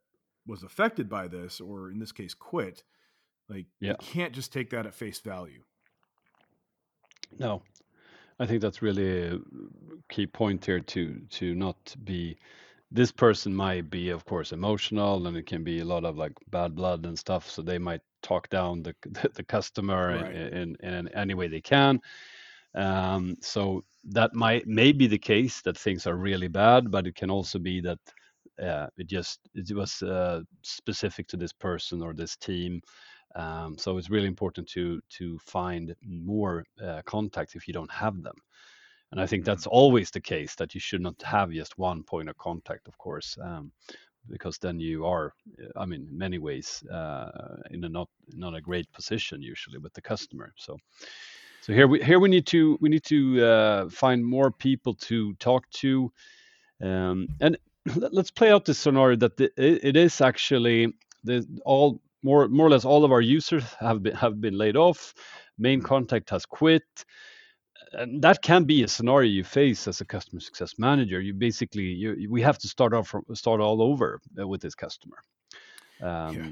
was 0.47 0.63
affected 0.65 1.09
by 1.09 1.29
this, 1.29 1.61
or 1.61 1.91
in 1.91 1.99
this 1.99 2.13
case, 2.13 2.35
quit. 2.35 2.83
Like 3.49 3.67
Yeah. 3.81 3.91
you 3.91 3.97
can't 4.01 4.33
just 4.33 4.53
take 4.53 4.71
that 4.71 4.87
at 4.87 4.95
face 4.95 5.21
value. 5.21 5.63
No, 7.39 7.63
I 8.41 8.47
think 8.47 8.61
that's 8.63 8.83
really 8.83 9.29
a 9.29 9.39
key 10.09 10.27
point 10.27 10.65
here 10.65 10.81
to 10.81 11.21
to 11.31 11.55
not 11.55 11.95
be. 12.05 12.37
This 12.93 13.13
person 13.13 13.55
might 13.55 13.89
be, 13.91 14.11
of 14.11 14.25
course, 14.25 14.53
emotional, 14.53 15.27
and 15.27 15.37
it 15.37 15.47
can 15.47 15.63
be 15.63 15.81
a 15.81 15.85
lot 15.85 16.05
of 16.05 16.17
like 16.17 16.33
bad 16.49 16.75
blood 16.75 17.07
and 17.07 17.19
stuff. 17.19 17.49
So 17.49 17.63
they 17.63 17.79
might 17.79 18.01
talk 18.23 18.49
down 18.49 18.83
the 18.83 18.95
the 19.35 19.45
customer 19.45 20.11
in, 20.17 20.53
in, 20.53 20.77
in 20.83 21.09
any 21.09 21.35
way 21.35 21.49
they 21.49 21.61
can. 21.61 22.01
Um, 22.75 23.37
so 23.41 23.85
that 24.11 24.35
might 24.35 24.67
may 24.67 24.93
be 24.93 25.07
the 25.07 25.19
case 25.19 25.63
that 25.63 25.79
things 25.79 26.07
are 26.07 26.17
really 26.17 26.49
bad, 26.49 26.91
but 26.91 27.07
it 27.07 27.15
can 27.15 27.31
also 27.31 27.59
be 27.59 27.81
that 27.81 27.99
uh, 28.63 28.89
it 28.97 29.07
just 29.09 29.41
it 29.55 29.75
was 29.75 30.03
uh, 30.03 30.43
specific 30.63 31.29
to 31.29 31.37
this 31.37 31.53
person 31.53 32.03
or 32.03 32.13
this 32.15 32.37
team. 32.37 32.81
Um, 33.37 33.79
so 33.79 33.99
it's 33.99 34.11
really 34.11 34.27
important 34.29 34.69
to 34.71 35.01
to 35.19 35.39
find 35.39 35.95
more 36.05 36.65
uh, 36.83 37.03
contacts 37.07 37.55
if 37.55 37.69
you 37.69 37.75
don't 37.75 37.93
have 37.93 38.23
them. 38.23 38.37
And 39.13 39.21
I 39.21 39.27
think 39.27 39.45
that's 39.45 39.67
always 39.67 40.11
the 40.11 40.21
case 40.21 40.55
that 40.57 40.75
you 40.75 40.81
should 40.81 41.01
not 41.01 41.21
have 41.23 41.51
just 41.51 41.79
one 41.79 42.03
point 42.03 42.29
of 42.29 42.39
contact, 42.39 42.87
of 42.87 42.97
course, 42.99 43.37
um, 43.43 43.73
because 44.29 44.59
then 44.59 44.79
you 44.79 45.05
are, 45.05 45.33
I 45.77 45.85
mean, 45.85 46.07
in 46.09 46.17
many 46.17 46.39
ways, 46.39 46.85
uh, 46.87 47.57
in 47.71 47.85
a 47.85 47.89
not 47.89 48.09
not 48.35 48.55
a 48.55 48.61
great 48.61 48.91
position 48.93 49.43
usually 49.43 49.79
with 49.79 49.93
the 49.95 50.03
customer. 50.03 50.53
So, 50.57 50.79
so 51.61 51.73
here 51.73 51.89
we 51.89 52.01
here 52.03 52.21
we 52.21 52.29
need 52.29 52.47
to 52.49 52.79
we 52.81 52.89
need 52.89 53.05
to 53.05 53.45
uh, 53.45 53.89
find 53.89 54.25
more 54.25 54.53
people 54.53 54.95
to 54.95 55.35
talk 55.35 55.69
to, 55.71 56.13
um, 56.81 57.29
and 57.41 57.59
let's 57.97 58.31
play 58.31 58.53
out 58.53 58.65
this 58.65 58.79
scenario 58.79 59.17
that 59.17 59.37
the, 59.37 59.51
it, 59.57 59.85
it 59.85 59.97
is 59.97 60.21
actually 60.21 60.93
the 61.25 61.45
all 61.65 62.01
more 62.23 62.47
more 62.49 62.67
or 62.67 62.71
less 62.71 62.85
all 62.85 63.05
of 63.05 63.11
our 63.11 63.21
users 63.21 63.65
have 63.81 64.05
been 64.05 64.15
have 64.15 64.41
been 64.41 64.57
laid 64.57 64.77
off. 64.77 65.15
Main 65.59 65.83
contact 65.83 66.31
has 66.31 66.47
quit 66.47 67.05
and 67.93 68.23
that 68.23 68.43
can 68.43 68.65
be 68.65 68.83
a 68.83 68.89
scenario 68.89 69.29
you 69.29 69.45
face 69.45 69.89
as 69.89 70.01
a 70.01 70.05
customer 70.05 70.41
success 70.41 70.75
manager 70.79 71.21
you 71.21 71.35
basically 71.35 71.85
you 71.85 72.29
we 72.31 72.43
have 72.43 72.59
to 72.59 72.69
start 72.69 72.93
off 72.95 73.09
from 73.09 73.25
start 73.35 73.61
all 73.61 73.83
over 73.83 74.21
uh, 74.39 74.47
with 74.47 74.61
this 74.61 74.75
customer 74.75 75.19
um, 76.03 76.35
yeah. 76.35 76.51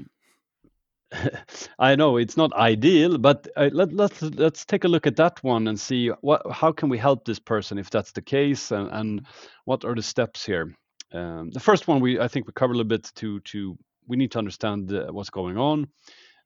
I 1.79 1.95
know 1.95 2.17
it's 2.17 2.37
not 2.37 2.53
ideal, 2.53 3.17
but 3.17 3.47
uh, 3.55 3.69
let, 3.73 3.91
let's 3.93 4.21
let's 4.21 4.65
take 4.65 4.83
a 4.83 4.87
look 4.87 5.07
at 5.07 5.15
that 5.15 5.43
one 5.43 5.67
and 5.67 5.79
see 5.79 6.09
what 6.21 6.41
how 6.51 6.71
can 6.71 6.89
we 6.89 6.97
help 6.97 7.25
this 7.25 7.39
person 7.39 7.77
if 7.77 7.89
that's 7.89 8.11
the 8.11 8.21
case, 8.21 8.71
and, 8.71 8.89
and 8.91 9.25
what 9.65 9.85
are 9.85 9.95
the 9.95 10.03
steps 10.03 10.45
here. 10.45 10.73
Um, 11.11 11.49
the 11.51 11.59
first 11.59 11.87
one 11.87 11.99
we 11.99 12.19
I 12.19 12.27
think 12.27 12.45
we 12.45 12.53
covered 12.53 12.73
a 12.73 12.77
little 12.77 12.87
bit 12.87 13.11
to 13.15 13.39
to 13.39 13.77
we 14.07 14.17
need 14.17 14.31
to 14.31 14.39
understand 14.39 14.91
uh, 14.93 15.07
what's 15.07 15.31
going 15.31 15.57
on, 15.57 15.87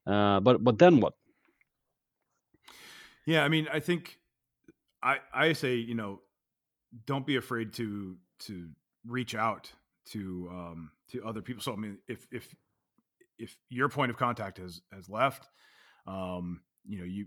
uh, 0.06 0.40
but 0.40 0.64
but 0.64 0.78
then 0.78 1.00
what? 1.00 1.12
Yeah, 3.26 3.44
I 3.44 3.48
mean, 3.48 3.68
I 3.70 3.80
think 3.80 4.18
I 5.04 5.18
I 5.32 5.52
say 5.52 5.76
you 5.76 5.94
know, 5.94 6.20
don't 7.06 7.26
be 7.26 7.36
afraid 7.36 7.74
to 7.74 8.16
to 8.40 8.70
reach 9.06 9.34
out 9.34 9.70
to 10.06 10.48
um, 10.50 10.90
to 11.10 11.24
other 11.24 11.42
people. 11.42 11.62
So 11.62 11.72
I 11.72 11.76
mean, 11.76 11.98
if 12.08 12.26
if 12.32 12.54
if 13.38 13.56
your 13.68 13.88
point 13.88 14.10
of 14.10 14.16
contact 14.16 14.58
has 14.58 14.80
has 14.92 15.08
left, 15.08 15.48
um, 16.06 16.62
you 16.84 16.98
know, 16.98 17.04
you 17.04 17.26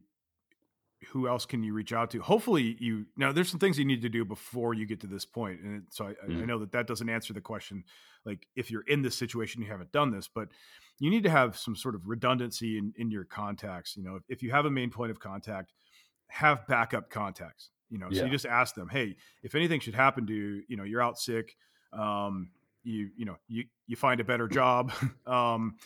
who 1.10 1.28
else 1.28 1.46
can 1.46 1.64
you 1.64 1.74
reach 1.74 1.94
out 1.94 2.10
to? 2.12 2.22
Hopefully, 2.22 2.76
you 2.80 3.06
now 3.16 3.32
there's 3.32 3.50
some 3.50 3.60
things 3.60 3.78
you 3.78 3.86
need 3.86 4.02
to 4.02 4.10
do 4.10 4.26
before 4.26 4.74
you 4.74 4.86
get 4.86 5.02
to 5.02 5.08
this 5.08 5.26
point. 5.26 5.62
and 5.62 5.84
so 5.92 6.08
I, 6.08 6.14
mm. 6.28 6.42
I, 6.42 6.46
know 6.46 6.60
that 6.60 6.72
that 6.72 6.88
doesn't 6.88 7.10
answer 7.10 7.34
the 7.34 7.42
question. 7.42 7.84
Like 8.26 8.48
if 8.56 8.72
you're 8.72 8.86
in 8.88 9.04
this 9.04 9.16
situation, 9.16 9.62
you 9.62 9.70
haven't 9.70 9.92
done 9.92 10.12
this, 10.12 10.28
but 10.28 10.48
you 11.00 11.12
need 11.12 11.24
to 11.24 11.30
have 11.30 11.56
some 11.56 11.76
sort 11.76 11.94
of 11.94 12.08
redundancy 12.08 12.78
in 12.78 12.94
in 12.98 13.12
your 13.12 13.26
contacts. 13.26 13.96
You 13.96 14.04
know, 14.04 14.16
if, 14.16 14.24
if 14.28 14.44
you 14.44 14.52
have 14.52 14.66
a 14.66 14.72
main 14.72 14.90
point 14.90 15.12
of 15.12 15.20
contact, 15.20 15.72
have 16.28 16.68
backup 16.68 17.10
contacts. 17.10 17.70
You 17.90 17.98
know, 17.98 18.08
yeah. 18.10 18.20
so 18.20 18.26
you 18.26 18.32
just 18.32 18.46
ask 18.46 18.76
them, 18.76 18.90
hey, 18.90 19.16
if 19.44 19.56
anything 19.56 19.80
should 19.80 19.96
happen 19.96 20.28
to 20.28 20.34
you, 20.34 20.64
you 20.68 20.76
know, 20.76 20.84
you're 20.84 21.02
out 21.02 21.18
sick, 21.18 21.56
um, 21.94 22.50
you 22.84 23.10
you 23.16 23.26
know, 23.26 23.38
you 23.48 23.66
you 23.86 23.96
find 23.96 24.20
a 24.20 24.24
better 24.24 24.48
job, 24.48 24.92
um, 25.28 25.78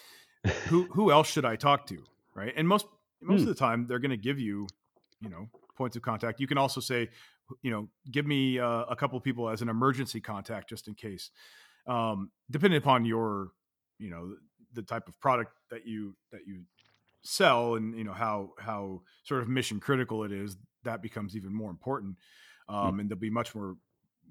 who 0.68 0.84
who 0.94 1.12
else 1.12 1.30
should 1.30 1.46
I 1.46 1.56
talk 1.56 1.86
to, 1.88 2.04
right? 2.34 2.54
And 2.56 2.68
most 2.68 2.88
most 3.22 3.40
mm. 3.40 3.44
of 3.44 3.48
the 3.48 3.56
time, 3.56 3.86
they're 3.88 4.00
going 4.00 4.12
to 4.12 4.18
give 4.18 4.40
you 4.40 4.68
you 5.20 5.30
know 5.30 5.48
points 5.78 5.96
of 5.96 6.02
contact. 6.02 6.40
You 6.40 6.48
can 6.48 6.58
also 6.58 6.82
say, 6.82 7.10
you 7.62 7.72
know, 7.72 7.88
give 8.12 8.26
me 8.26 8.60
uh, 8.60 8.84
a 8.90 8.96
couple 8.96 9.20
people 9.20 9.50
as 9.50 9.62
an 9.62 9.70
emergency 9.70 10.22
contact 10.22 10.70
just 10.70 10.88
in 10.88 10.96
case. 10.96 11.32
Um, 11.88 12.32
depending 12.52 12.78
upon 12.78 13.06
your, 13.06 13.50
you 13.98 14.10
know, 14.10 14.36
the 14.74 14.84
type 14.84 15.08
of 15.08 15.20
product 15.20 15.52
that 15.70 15.88
you 15.88 16.16
that 16.32 16.42
you 16.46 16.62
sell 17.24 17.76
and 17.76 17.98
you 17.98 18.04
know 18.04 18.14
how 18.14 18.52
how 18.60 19.02
sort 19.24 19.42
of 19.42 19.50
mission 19.50 19.80
critical 19.80 20.24
it 20.24 20.32
is, 20.32 20.58
that 20.84 21.02
becomes 21.02 21.36
even 21.36 21.54
more 21.54 21.70
important. 21.70 22.16
Hmm. 22.68 22.76
Um, 22.76 22.98
mm. 22.98 23.02
And 23.02 23.10
they'll 23.10 23.18
be 23.18 23.30
much 23.30 23.54
more 23.56 23.76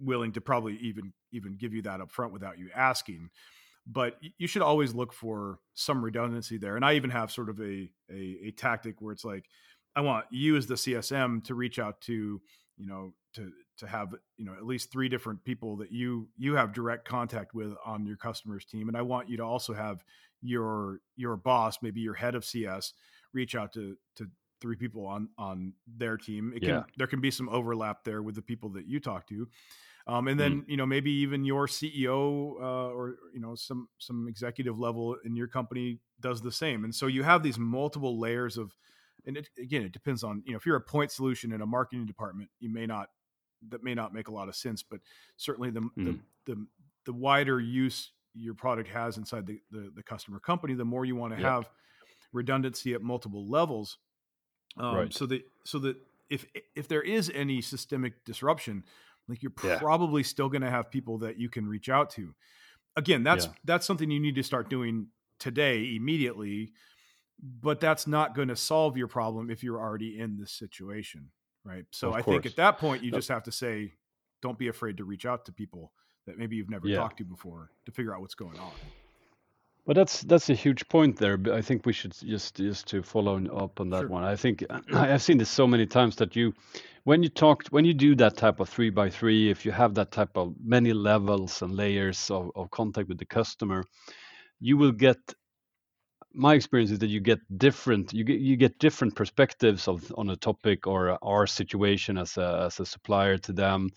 willing 0.01 0.33
to 0.33 0.41
probably 0.41 0.77
even 0.79 1.13
even 1.33 1.57
give 1.57 1.75
you 1.75 1.83
that 1.83 2.01
up 2.01 2.11
front 2.11 2.33
without 2.33 2.59
you 2.59 2.71
asking 2.75 3.29
but 3.87 4.19
you 4.39 4.47
should 4.47 4.61
always 4.63 4.95
look 4.95 5.13
for 5.13 5.59
some 5.75 6.05
redundancy 6.05 6.59
there 6.59 6.77
and 6.77 6.85
i 6.85 6.95
even 6.95 7.11
have 7.11 7.31
sort 7.31 7.49
of 7.49 7.59
a, 7.61 7.91
a, 8.11 8.39
a 8.45 8.51
tactic 8.57 9.01
where 9.01 9.13
it's 9.13 9.25
like 9.25 9.45
I 9.95 10.03
want 10.03 10.27
you 10.31 10.57
as 10.57 10.67
the 10.67 10.75
CSM 10.75 11.45
to 11.45 11.55
reach 11.55 11.79
out 11.79 12.01
to, 12.03 12.41
you 12.77 12.87
know, 12.87 13.15
to 13.35 13.53
to 13.79 13.87
have 13.87 14.15
you 14.37 14.45
know 14.45 14.53
at 14.53 14.67
least 14.67 14.93
three 14.93 15.09
different 15.09 15.43
people 15.45 15.77
that 15.77 15.91
you 15.91 16.29
you 16.37 16.55
have 16.55 16.73
direct 16.73 17.07
contact 17.07 17.55
with 17.55 17.75
on 17.85 18.07
your 18.07 18.17
customers 18.17 18.65
team, 18.65 18.89
and 18.89 18.97
I 18.97 19.03
want 19.03 19.29
you 19.29 19.37
to 19.39 19.45
also 19.45 19.73
have 19.75 20.05
your 20.43 21.01
your 21.17 21.37
boss, 21.37 21.79
maybe 21.83 22.01
your 22.01 22.15
head 22.15 22.35
of 22.35 22.45
CS, 22.45 22.93
reach 23.33 23.55
out 23.55 23.73
to 23.75 23.97
to 24.17 24.27
three 24.61 24.77
people 24.77 25.07
on 25.07 25.29
on 25.39 25.73
their 25.87 26.17
team. 26.17 26.53
It 26.55 26.61
can 26.61 26.69
yeah. 26.69 26.83
there 26.97 27.07
can 27.07 27.21
be 27.21 27.31
some 27.31 27.49
overlap 27.49 28.05
there 28.05 28.23
with 28.23 28.35
the 28.35 28.43
people 28.43 28.71
that 28.71 28.87
you 28.87 29.01
talk 29.01 29.27
to. 29.29 29.49
Um, 30.07 30.29
and 30.29 30.41
then 30.41 30.63
mm. 30.63 30.65
you 30.67 30.77
know 30.77 30.87
maybe 30.87 31.11
even 31.11 31.45
your 31.45 31.67
CEO 31.67 32.55
uh, 32.61 32.91
or 32.91 33.17
you 33.35 33.41
know 33.41 33.55
some 33.55 33.89
some 33.99 34.27
executive 34.29 34.79
level 34.79 35.17
in 35.25 35.37
your 35.37 35.47
company 35.47 35.99
does 36.21 36.41
the 36.41 36.53
same, 36.53 36.85
and 36.85 36.95
so 36.95 37.07
you 37.07 37.23
have 37.23 37.43
these 37.43 37.59
multiple 37.59 38.19
layers 38.19 38.57
of 38.57 38.75
and 39.27 39.37
it, 39.37 39.49
again, 39.59 39.83
it 39.83 39.93
depends 39.93 40.25
on 40.25 40.43
you 40.47 40.53
know 40.53 40.57
if 40.57 40.67
you're 40.67 40.77
a 40.77 40.81
point 40.81 41.11
solution 41.11 41.53
in 41.53 41.61
a 41.61 41.67
marketing 41.67 42.07
department, 42.07 42.51
you 42.59 42.73
may 42.73 42.87
not 42.87 43.09
that 43.69 43.83
may 43.83 43.95
not 43.95 44.15
make 44.15 44.29
a 44.29 44.33
lot 44.33 44.49
of 44.49 44.57
sense, 44.57 44.83
but 44.83 45.01
certainly 45.37 45.71
the 45.71 45.81
mm. 45.81 45.91
the, 45.97 46.19
the, 46.47 46.67
the 47.07 47.13
wider 47.13 47.61
use 47.61 48.13
your 48.35 48.55
product 48.55 48.89
has 48.89 49.17
inside 49.17 49.47
the, 49.47 49.61
the, 49.71 49.91
the 49.95 50.03
customer 50.03 50.39
company, 50.39 50.75
the 50.75 50.85
more 50.85 51.05
you 51.05 51.17
want 51.17 51.35
to 51.35 51.41
yep. 51.41 51.51
have 51.51 51.71
redundancy 52.33 52.95
at 52.95 53.03
multiple 53.03 53.49
levels. 53.49 53.99
Um, 54.77 54.97
right. 54.97 55.13
So 55.13 55.27
that 55.27 55.43
so 55.65 55.79
that 55.81 55.97
if 56.29 56.47
if 56.77 56.89
there 56.89 57.03
is 57.03 57.31
any 57.35 57.61
systemic 57.61 58.25
disruption, 58.25 58.85
like 59.29 59.43
you're 59.43 59.53
yeah. 59.65 59.79
probably 59.79 60.23
still 60.23 60.49
going 60.49 60.63
to 60.63 60.71
have 60.71 60.91
people 60.91 61.19
that 61.19 61.39
you 61.39 61.49
can 61.49 61.67
reach 61.67 61.89
out 61.89 62.11
to. 62.11 62.35
Again, 62.97 63.23
that's 63.23 63.47
yeah. 63.47 63.53
that's 63.65 63.87
something 63.87 64.11
you 64.11 64.21
need 64.21 64.37
to 64.37 64.43
start 64.43 64.71
doing 64.71 65.09
today 65.41 65.95
immediately 65.97 66.73
but 67.43 67.81
that's 67.81 68.07
not 68.07 68.35
going 68.35 68.49
to 68.49 68.57
solve 68.57 68.97
your 68.97 69.09
problem 69.09 69.51
if 69.51 69.63
you're 69.63 69.81
already 69.81 70.19
in 70.19 70.37
this 70.37 70.53
situation 70.53 71.31
right 71.65 71.85
so 71.91 72.09
of 72.09 72.15
i 72.15 72.23
course. 72.23 72.35
think 72.35 72.47
at 72.47 72.57
that 72.57 72.79
point 72.79 73.03
you 73.03 73.11
just 73.11 73.29
have 73.29 73.43
to 73.43 73.53
say 73.53 73.93
don't 74.43 74.59
be 74.59 74.69
afraid 74.69 74.97
to 74.99 75.05
reach 75.05 75.27
out 75.27 75.45
to 75.47 75.53
people 75.53 75.93
that 76.31 76.39
maybe 76.39 76.57
you've 76.57 76.71
never 76.71 76.87
yeah. 76.87 76.97
talked 76.97 77.19
to 77.19 77.25
before 77.25 77.71
to 77.85 77.93
figure 77.93 78.15
out 78.15 78.21
what's 78.21 78.35
going 78.35 78.59
on 78.59 78.73
but 79.87 79.97
that's 79.97 80.23
that's 80.23 80.51
a 80.51 80.55
huge 80.55 80.87
point 80.89 81.17
there 81.17 81.37
But 81.37 81.55
i 81.55 81.63
think 81.63 81.85
we 81.85 81.93
should 81.93 82.13
just 82.13 82.57
just 82.57 82.87
to 82.89 83.03
follow 83.03 83.45
up 83.47 83.81
on 83.81 83.91
that 83.91 84.03
sure. 84.03 84.09
one 84.09 84.25
i 84.25 84.37
think 84.37 84.65
i've 84.95 85.23
seen 85.23 85.39
this 85.39 85.51
so 85.51 85.67
many 85.67 85.87
times 85.87 86.17
that 86.17 86.37
you 86.37 86.55
when 87.05 87.23
you 87.23 87.29
talk 87.29 87.67
when 87.71 87.85
you 87.85 87.95
do 87.95 88.15
that 88.17 88.37
type 88.37 88.61
of 88.61 88.69
three 88.69 88.91
by 88.91 89.11
three 89.11 89.51
if 89.51 89.65
you 89.65 89.73
have 89.73 89.95
that 89.95 90.13
type 90.13 90.37
of 90.37 90.55
many 90.63 90.93
levels 90.93 91.63
and 91.63 91.75
layers 91.75 92.31
of, 92.31 92.51
of 92.55 92.71
contact 92.71 93.09
with 93.09 93.19
the 93.19 93.25
customer 93.25 93.85
you 94.61 94.77
will 94.77 94.93
get 94.93 95.19
my 96.33 96.55
experience 96.55 96.93
is 96.93 97.01
that 97.01 97.09
you 97.09 97.21
get 97.21 97.41
different 97.59 98.13
you 98.13 98.23
get 98.23 98.41
you 98.41 98.57
get 98.57 98.79
different 98.79 99.15
perspectives 99.17 99.89
of 99.89 100.13
on 100.17 100.31
a 100.31 100.37
topic 100.37 100.87
or 100.87 101.19
our 101.25 101.47
situation 101.47 102.17
as 102.17 102.37
a 102.37 102.65
as 102.67 102.79
a 102.79 102.87
supplier 102.87 103.37
to 103.37 103.53
them 103.53 103.91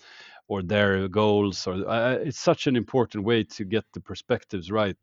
or 0.47 0.61
their 0.61 1.07
goals 1.07 1.67
or 1.67 1.87
uh, 1.89 2.13
it's 2.21 2.39
such 2.39 2.67
an 2.67 2.75
important 2.75 3.23
way 3.23 3.43
to 3.43 3.63
get 3.63 3.85
the 3.93 4.01
perspectives 4.01 4.71
right 4.71 4.97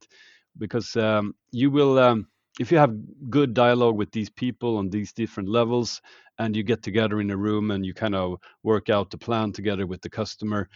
because 0.59 0.97
um, 0.97 1.35
you 1.53 1.71
will 1.71 1.99
um, 1.99 2.27
if 2.59 2.71
you 2.71 2.79
have 2.79 2.95
good 3.31 3.55
dialogue 3.55 3.97
with 3.97 4.11
these 4.13 4.31
people 4.31 4.77
on 4.77 4.91
these 4.91 5.13
different 5.13 5.49
levels 5.49 6.01
and 6.39 6.57
you 6.57 6.63
get 6.63 6.83
together 6.83 7.21
in 7.21 7.31
a 7.31 7.37
room 7.37 7.71
and 7.71 7.85
you 7.87 7.95
kind 7.95 8.15
of 8.15 8.39
work 8.63 8.91
out 8.91 9.11
the 9.11 9.19
plan 9.19 9.53
together 9.53 9.87
with 9.87 10.01
the 10.03 10.11
customer 10.11 10.69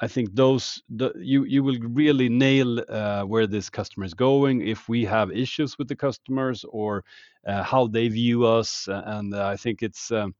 I 0.00 0.08
think 0.08 0.34
those 0.34 0.82
the, 0.88 1.12
you 1.16 1.44
you 1.44 1.62
will 1.62 1.78
really 1.80 2.28
nail 2.28 2.80
uh, 2.88 3.22
where 3.22 3.46
this 3.46 3.70
customer 3.70 4.04
is 4.04 4.14
going 4.14 4.66
if 4.66 4.88
we 4.88 5.04
have 5.04 5.30
issues 5.30 5.78
with 5.78 5.86
the 5.86 5.94
customers 5.94 6.64
or 6.68 7.04
uh, 7.46 7.62
how 7.62 7.86
they 7.86 8.08
view 8.08 8.44
us, 8.44 8.88
and 8.88 9.32
uh, 9.32 9.46
I 9.46 9.56
think 9.56 9.80
it's 9.80 10.10
um, 10.10 10.34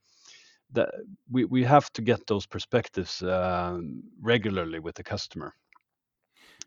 that 0.73 0.91
we 1.31 1.45
we 1.45 1.65
have 1.65 1.93
to 1.93 2.03
get 2.03 2.27
those 2.27 2.47
perspectives 2.47 3.23
um, 3.23 4.03
regularly 4.21 4.79
with 4.79 4.95
the 4.95 5.05
customer. 5.05 5.55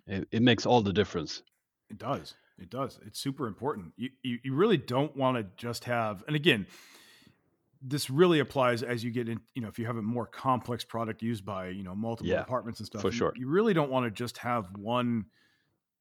It, 0.07 0.27
it 0.31 0.41
makes 0.41 0.65
all 0.65 0.81
the 0.81 0.93
difference. 0.93 1.41
It 1.89 1.97
does. 1.97 2.35
It 2.57 2.69
does. 2.69 2.99
It's 3.05 3.19
super 3.19 3.47
important. 3.47 3.93
You 3.97 4.09
you, 4.23 4.39
you 4.43 4.55
really 4.55 4.77
don't 4.77 5.15
want 5.15 5.37
to 5.37 5.45
just 5.57 5.85
have, 5.85 6.23
and 6.27 6.35
again, 6.35 6.67
this 7.81 8.09
really 8.09 8.39
applies 8.39 8.83
as 8.83 9.03
you 9.03 9.11
get 9.11 9.29
in 9.29 9.39
you 9.53 9.61
know 9.61 9.67
if 9.67 9.77
you 9.77 9.85
have 9.85 9.97
a 9.97 10.01
more 10.01 10.25
complex 10.25 10.83
product 10.83 11.21
used 11.21 11.45
by 11.45 11.67
you 11.67 11.83
know 11.83 11.93
multiple 11.95 12.31
yeah, 12.31 12.39
departments 12.39 12.79
and 12.79 12.87
stuff 12.87 13.01
for 13.01 13.11
sure 13.11 13.33
you 13.35 13.47
really 13.47 13.73
don't 13.73 13.91
want 13.91 14.05
to 14.05 14.11
just 14.11 14.39
have 14.39 14.67
one 14.77 15.25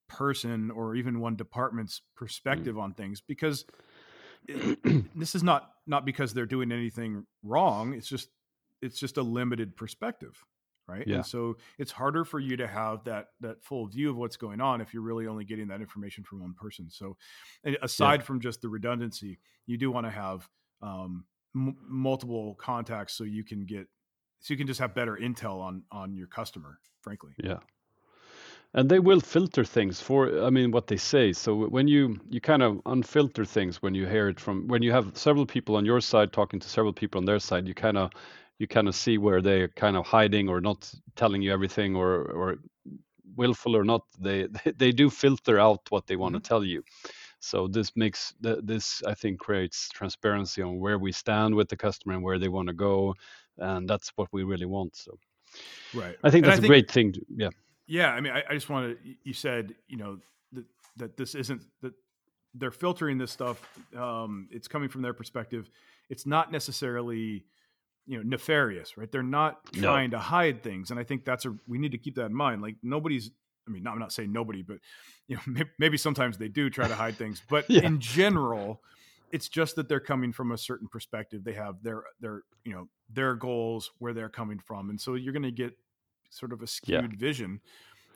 person 0.09 0.71
or 0.71 0.95
even 0.95 1.21
one 1.21 1.37
department's 1.37 1.99
mm. 1.99 2.17
perspective 2.17 2.77
mm. 2.77 2.83
on 2.83 2.95
things 2.95 3.21
because 3.21 3.67
this 5.15 5.35
is 5.35 5.43
not 5.43 5.74
not 5.87 6.05
because 6.05 6.33
they're 6.33 6.47
doing 6.47 6.73
anything 6.73 7.25
wrong 7.43 7.95
it's 7.95 8.09
just 8.09 8.29
it's 8.83 8.99
just 8.99 9.17
a 9.17 9.23
limited 9.23 9.77
perspective 9.77 10.45
right 10.87 11.07
yeah. 11.07 11.17
and 11.17 11.27
so 11.27 11.57
it's 11.79 11.93
harder 11.93 12.25
for 12.25 12.39
you 12.39 12.57
to 12.57 12.67
have 12.67 13.05
that 13.05 13.29
that 13.41 13.63
full 13.63 13.87
view 13.87 14.11
of 14.11 14.17
what's 14.17 14.37
going 14.37 14.61
on 14.61 14.81
if 14.81 14.93
you're 14.93 15.03
really 15.03 15.27
only 15.27 15.45
getting 15.45 15.69
that 15.69 15.81
information 15.81 16.25
from 16.25 16.41
one 16.41 16.55
person 16.55 16.91
so 16.91 17.17
aside 17.83 18.21
yeah. 18.21 18.25
from 18.25 18.41
just 18.41 18.61
the 18.61 18.69
redundancy 18.69 19.39
you 19.67 19.79
do 19.79 19.91
want 19.91 20.07
to 20.07 20.11
have 20.11 20.49
um, 20.83 21.25
m- 21.57 21.77
multiple 21.89 22.55
contacts 22.57 23.15
so 23.15 23.25
you 23.25 23.45
can 23.45 23.65
get 23.65 23.87
so 24.41 24.53
you 24.53 24.59
can 24.59 24.67
just 24.67 24.81
have 24.81 24.95
better 24.95 25.17
intel 25.21 25.61
on 25.61 25.83
on 25.91 26.15
your 26.15 26.27
customer 26.27 26.79
frankly 27.01 27.33
yeah 27.43 27.59
and 28.75 28.89
they 28.91 28.99
will 28.99 29.21
filter 29.21 29.65
things 29.65 30.01
for 30.01 30.45
i 30.45 30.51
mean 30.51 30.71
what 30.71 30.87
they 30.89 30.97
say 30.97 31.33
so 31.33 31.67
when 31.67 31.89
you 31.89 32.19
you 32.31 32.41
kind 32.41 32.63
of 32.63 32.77
unfilter 32.85 33.47
things 33.47 33.83
when 33.83 33.95
you 33.95 34.07
hear 34.07 34.29
it 34.29 34.41
from 34.41 34.67
when 34.69 34.83
you 34.83 34.93
have 34.93 35.17
several 35.17 35.47
people 35.47 35.77
on 35.77 35.85
your 35.85 36.01
side 36.01 36.33
talking 36.33 36.61
to 36.61 36.69
several 36.69 36.93
people 36.93 37.19
on 37.19 37.25
their 37.25 37.39
side 37.39 37.67
you 37.69 37.75
kind 37.75 37.97
of 37.99 38.11
you 38.59 38.67
kind 38.69 38.89
of 38.89 38.95
see 38.95 39.19
where 39.19 39.41
they're 39.43 39.69
kind 39.69 39.97
of 39.97 40.07
hiding 40.07 40.49
or 40.49 40.61
not 40.61 40.93
telling 41.17 41.43
you 41.43 41.53
everything 41.53 41.97
or 41.97 42.25
or 42.33 42.57
willful 43.37 43.77
or 43.77 43.85
not, 43.85 44.03
they 44.21 44.47
they 44.79 44.93
do 44.93 45.11
filter 45.11 45.59
out 45.59 45.81
what 45.91 46.07
they 46.07 46.17
want 46.17 46.35
Mhm. 46.35 46.37
to 46.37 46.41
tell 46.41 46.65
you. 46.65 46.83
So 47.41 47.69
this 47.69 47.93
makes 47.97 48.35
this 48.41 49.03
I 49.07 49.15
think 49.15 49.41
creates 49.41 49.89
transparency 49.91 50.63
on 50.63 50.79
where 50.81 50.99
we 50.99 51.13
stand 51.13 51.55
with 51.55 51.69
the 51.69 51.77
customer 51.77 52.15
and 52.15 52.23
where 52.25 52.39
they 52.39 52.49
want 52.49 52.69
to 52.69 52.75
go, 52.75 53.15
and 53.59 53.89
that's 53.89 54.11
what 54.17 54.29
we 54.33 54.45
really 54.45 54.67
want. 54.67 54.97
So 54.97 55.19
Right. 55.93 56.17
I 56.23 56.31
think 56.31 56.45
And 56.45 56.47
that's 56.47 56.59
a 56.59 56.63
great 56.63 56.91
thing. 56.91 57.13
To, 57.13 57.21
yeah, 57.37 57.51
Yeah, 57.87 58.11
I 58.11 58.21
mean, 58.21 58.33
I, 58.33 58.43
I 58.49 58.55
just 58.55 58.69
want 58.69 58.97
to. 58.97 59.15
You 59.25 59.33
said, 59.35 59.75
you 59.89 59.97
know, 59.97 60.19
that 60.53 60.65
that 60.97 61.17
this 61.17 61.35
isn't 61.35 61.63
that 61.83 61.93
they're 62.55 62.71
filtering 62.71 63.19
this 63.19 63.31
stuff. 63.33 63.61
Um, 63.97 64.49
it's 64.51 64.69
coming 64.69 64.89
from 64.89 65.03
their 65.03 65.13
perspective. 65.15 65.69
It's 66.09 66.25
not 66.27 66.53
necessarily, 66.53 67.45
you 68.07 68.17
know, 68.17 68.23
nefarious, 68.23 68.97
right? 68.97 69.11
They're 69.11 69.23
not 69.23 69.61
No. 69.75 69.83
trying 69.83 70.11
to 70.13 70.19
hide 70.19 70.63
things, 70.63 70.91
and 70.91 70.99
I 71.01 71.05
think 71.05 71.25
that's 71.25 71.45
a. 71.45 71.55
We 71.67 71.79
need 71.79 71.93
to 71.93 71.99
keep 71.99 72.15
that 72.17 72.27
in 72.27 72.35
mind. 72.35 72.63
Like 72.63 72.77
nobody's. 72.83 73.31
I 73.67 73.71
mean, 73.71 73.87
I'm 73.87 73.99
not 73.99 74.13
saying 74.13 74.33
nobody, 74.33 74.63
but 74.63 74.79
you 75.29 75.37
know, 75.37 75.43
maybe, 75.47 75.71
maybe 75.79 75.97
sometimes 75.97 76.39
they 76.39 76.49
do 76.49 76.69
try 76.71 76.87
to 76.89 76.95
hide 76.95 77.17
things, 77.19 77.43
but 77.49 77.65
Yeah. 77.71 77.83
in 77.83 77.99
general, 78.01 78.83
it's 79.33 79.49
just 79.49 79.77
that 79.77 79.89
they're 79.89 80.01
coming 80.01 80.33
from 80.33 80.53
a 80.53 80.59
certain 80.59 80.87
perspective. 80.89 81.45
They 81.45 81.55
have 81.55 81.83
their 81.83 82.05
their 82.21 82.43
you 82.65 82.73
know 82.73 82.89
their 83.13 83.35
goals, 83.35 83.91
where 83.99 84.15
they're 84.15 84.29
coming 84.31 84.59
from, 84.59 84.91
and 84.91 85.01
so 85.01 85.15
you're 85.15 85.33
going 85.35 85.43
to 85.43 85.51
get 85.51 85.75
sort 86.35 86.53
of 86.53 86.61
a 86.61 86.65
Yeah. 86.87 86.99
skewed 87.01 87.19
vision 87.19 87.61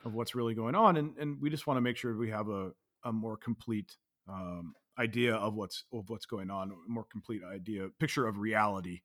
of 0.05 0.13
what's 0.13 0.35
really 0.35 0.53
going 0.53 0.75
on 0.75 0.97
and 0.97 1.17
and 1.17 1.41
we 1.41 1.49
just 1.49 1.67
want 1.67 1.77
to 1.77 1.81
make 1.81 1.97
sure 1.97 2.15
we 2.17 2.29
have 2.29 2.49
a 2.49 2.71
a 3.03 3.11
more 3.11 3.37
complete 3.37 3.95
um, 4.27 4.73
idea 4.97 5.35
of 5.35 5.55
what's 5.55 5.85
of 5.93 6.09
what's 6.09 6.25
going 6.25 6.49
on 6.51 6.71
a 6.71 6.91
more 6.91 7.05
complete 7.11 7.41
idea 7.43 7.89
picture 7.99 8.27
of 8.27 8.37
reality 8.37 9.01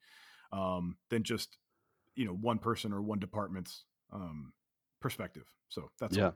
um, 0.53 0.97
than 1.11 1.23
just 1.23 1.59
you 2.15 2.25
know 2.25 2.35
one 2.35 2.59
person 2.59 2.93
or 2.93 3.03
one 3.03 3.19
department's 3.19 3.85
um, 4.13 4.53
perspective 5.01 5.45
so 5.69 5.91
that's 5.99 6.17
yeah. 6.17 6.27
all. 6.27 6.35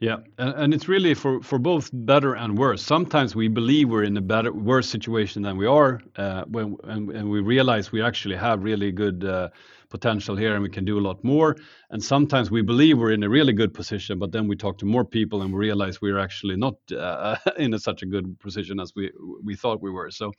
Yeah, 0.00 0.18
and, 0.38 0.74
it's 0.74 0.88
really 0.88 1.14
for, 1.14 1.40
for 1.40 1.58
both 1.58 1.88
better 1.92 2.34
and 2.34 2.58
worse. 2.58 2.82
Sometimes 2.82 3.34
we 3.34 3.48
believe 3.48 3.88
we're 3.88 4.02
in 4.02 4.16
a 4.16 4.20
better 4.20 4.52
worse 4.52 4.88
situation 4.88 5.42
than 5.42 5.56
we 5.56 5.66
are, 5.66 6.02
uh, 6.16 6.44
when 6.46 6.76
and, 6.84 7.10
and 7.10 7.30
we 7.30 7.40
realize 7.40 7.92
we 7.92 8.02
actually 8.02 8.36
have 8.36 8.62
really 8.64 8.92
good 8.92 9.24
uh, 9.24 9.48
potential 9.88 10.36
here 10.36 10.54
and 10.54 10.62
we 10.62 10.68
can 10.68 10.84
do 10.84 10.98
a 10.98 11.00
lot 11.00 11.22
more. 11.22 11.56
And 11.90 12.02
sometimes 12.02 12.50
we 12.50 12.60
believe 12.60 12.98
we're 12.98 13.12
in 13.12 13.22
a 13.22 13.28
really 13.28 13.52
good 13.52 13.72
position, 13.72 14.18
but 14.18 14.32
then 14.32 14.48
we 14.48 14.56
talk 14.56 14.78
to 14.78 14.84
more 14.84 15.04
people 15.04 15.42
and 15.42 15.52
we 15.52 15.58
realize 15.58 16.02
we're 16.02 16.18
actually 16.18 16.56
not 16.56 16.74
uh, 16.92 17.36
in 17.58 17.72
a, 17.72 17.78
such 17.78 18.02
a 18.02 18.06
good 18.06 18.38
position 18.40 18.80
as 18.80 18.92
we 18.96 19.12
we 19.44 19.54
thought 19.54 19.80
we 19.80 19.90
were. 19.92 20.10
So 20.10 20.32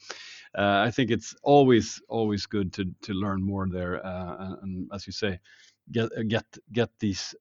uh, 0.58 0.84
I 0.86 0.92
think 0.92 1.12
it's 1.12 1.34
always 1.44 2.02
always 2.10 2.46
good 2.46 2.74
to 2.74 2.86
to 3.04 3.14
learn 3.14 3.42
more 3.42 3.68
there, 3.70 4.06
uh, 4.06 4.36
and, 4.40 4.58
and 4.64 4.90
as 4.94 5.08
you 5.08 5.14
say, 5.14 5.40
get 5.92 6.10
get 6.28 6.46
get 6.72 6.90
these 7.00 7.34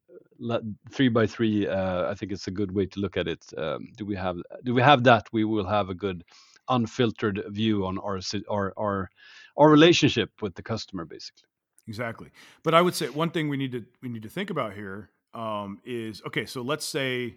three 0.90 1.08
by 1.08 1.26
three. 1.26 1.66
Uh, 1.66 2.10
I 2.10 2.14
think 2.14 2.32
it's 2.32 2.46
a 2.46 2.50
good 2.50 2.72
way 2.72 2.86
to 2.86 3.00
look 3.00 3.16
at 3.16 3.28
it. 3.28 3.44
Um, 3.56 3.88
do 3.96 4.04
we 4.04 4.16
have 4.16 4.36
do 4.64 4.74
we 4.74 4.82
have 4.82 5.04
that? 5.04 5.28
We 5.32 5.44
will 5.44 5.66
have 5.66 5.88
a 5.88 5.94
good 5.94 6.24
unfiltered 6.68 7.42
view 7.48 7.84
on 7.86 7.98
our 7.98 8.20
our 8.50 8.72
our 8.78 9.10
our 9.56 9.70
relationship 9.70 10.30
with 10.42 10.54
the 10.54 10.62
customer, 10.62 11.04
basically. 11.04 11.48
exactly 11.86 12.30
but 12.62 12.74
i 12.74 12.80
would 12.80 12.94
say 12.94 13.08
one 13.10 13.30
thing 13.30 13.48
we 13.48 13.56
need 13.56 13.72
to 13.72 13.84
we 14.02 14.08
need 14.08 14.22
to 14.22 14.28
think 14.28 14.50
about 14.50 14.72
here 14.74 15.10
um, 15.34 15.80
is 15.84 16.22
okay 16.26 16.46
so 16.46 16.62
let's 16.62 16.84
say 16.86 17.36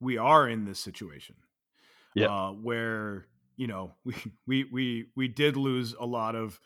we 0.00 0.18
are 0.18 0.48
in 0.48 0.64
this 0.64 0.78
situation 0.78 1.34
Yeah. 2.14 2.28
uh, 2.28 2.50
where 2.52 3.26
you 3.56 3.66
know 3.66 3.94
we 4.04 4.14
we 4.46 4.64
we 4.72 5.06
we 5.16 5.28
did 5.28 5.56
lose 5.56 5.94
a 5.98 6.06
lot 6.06 6.36
of 6.36 6.60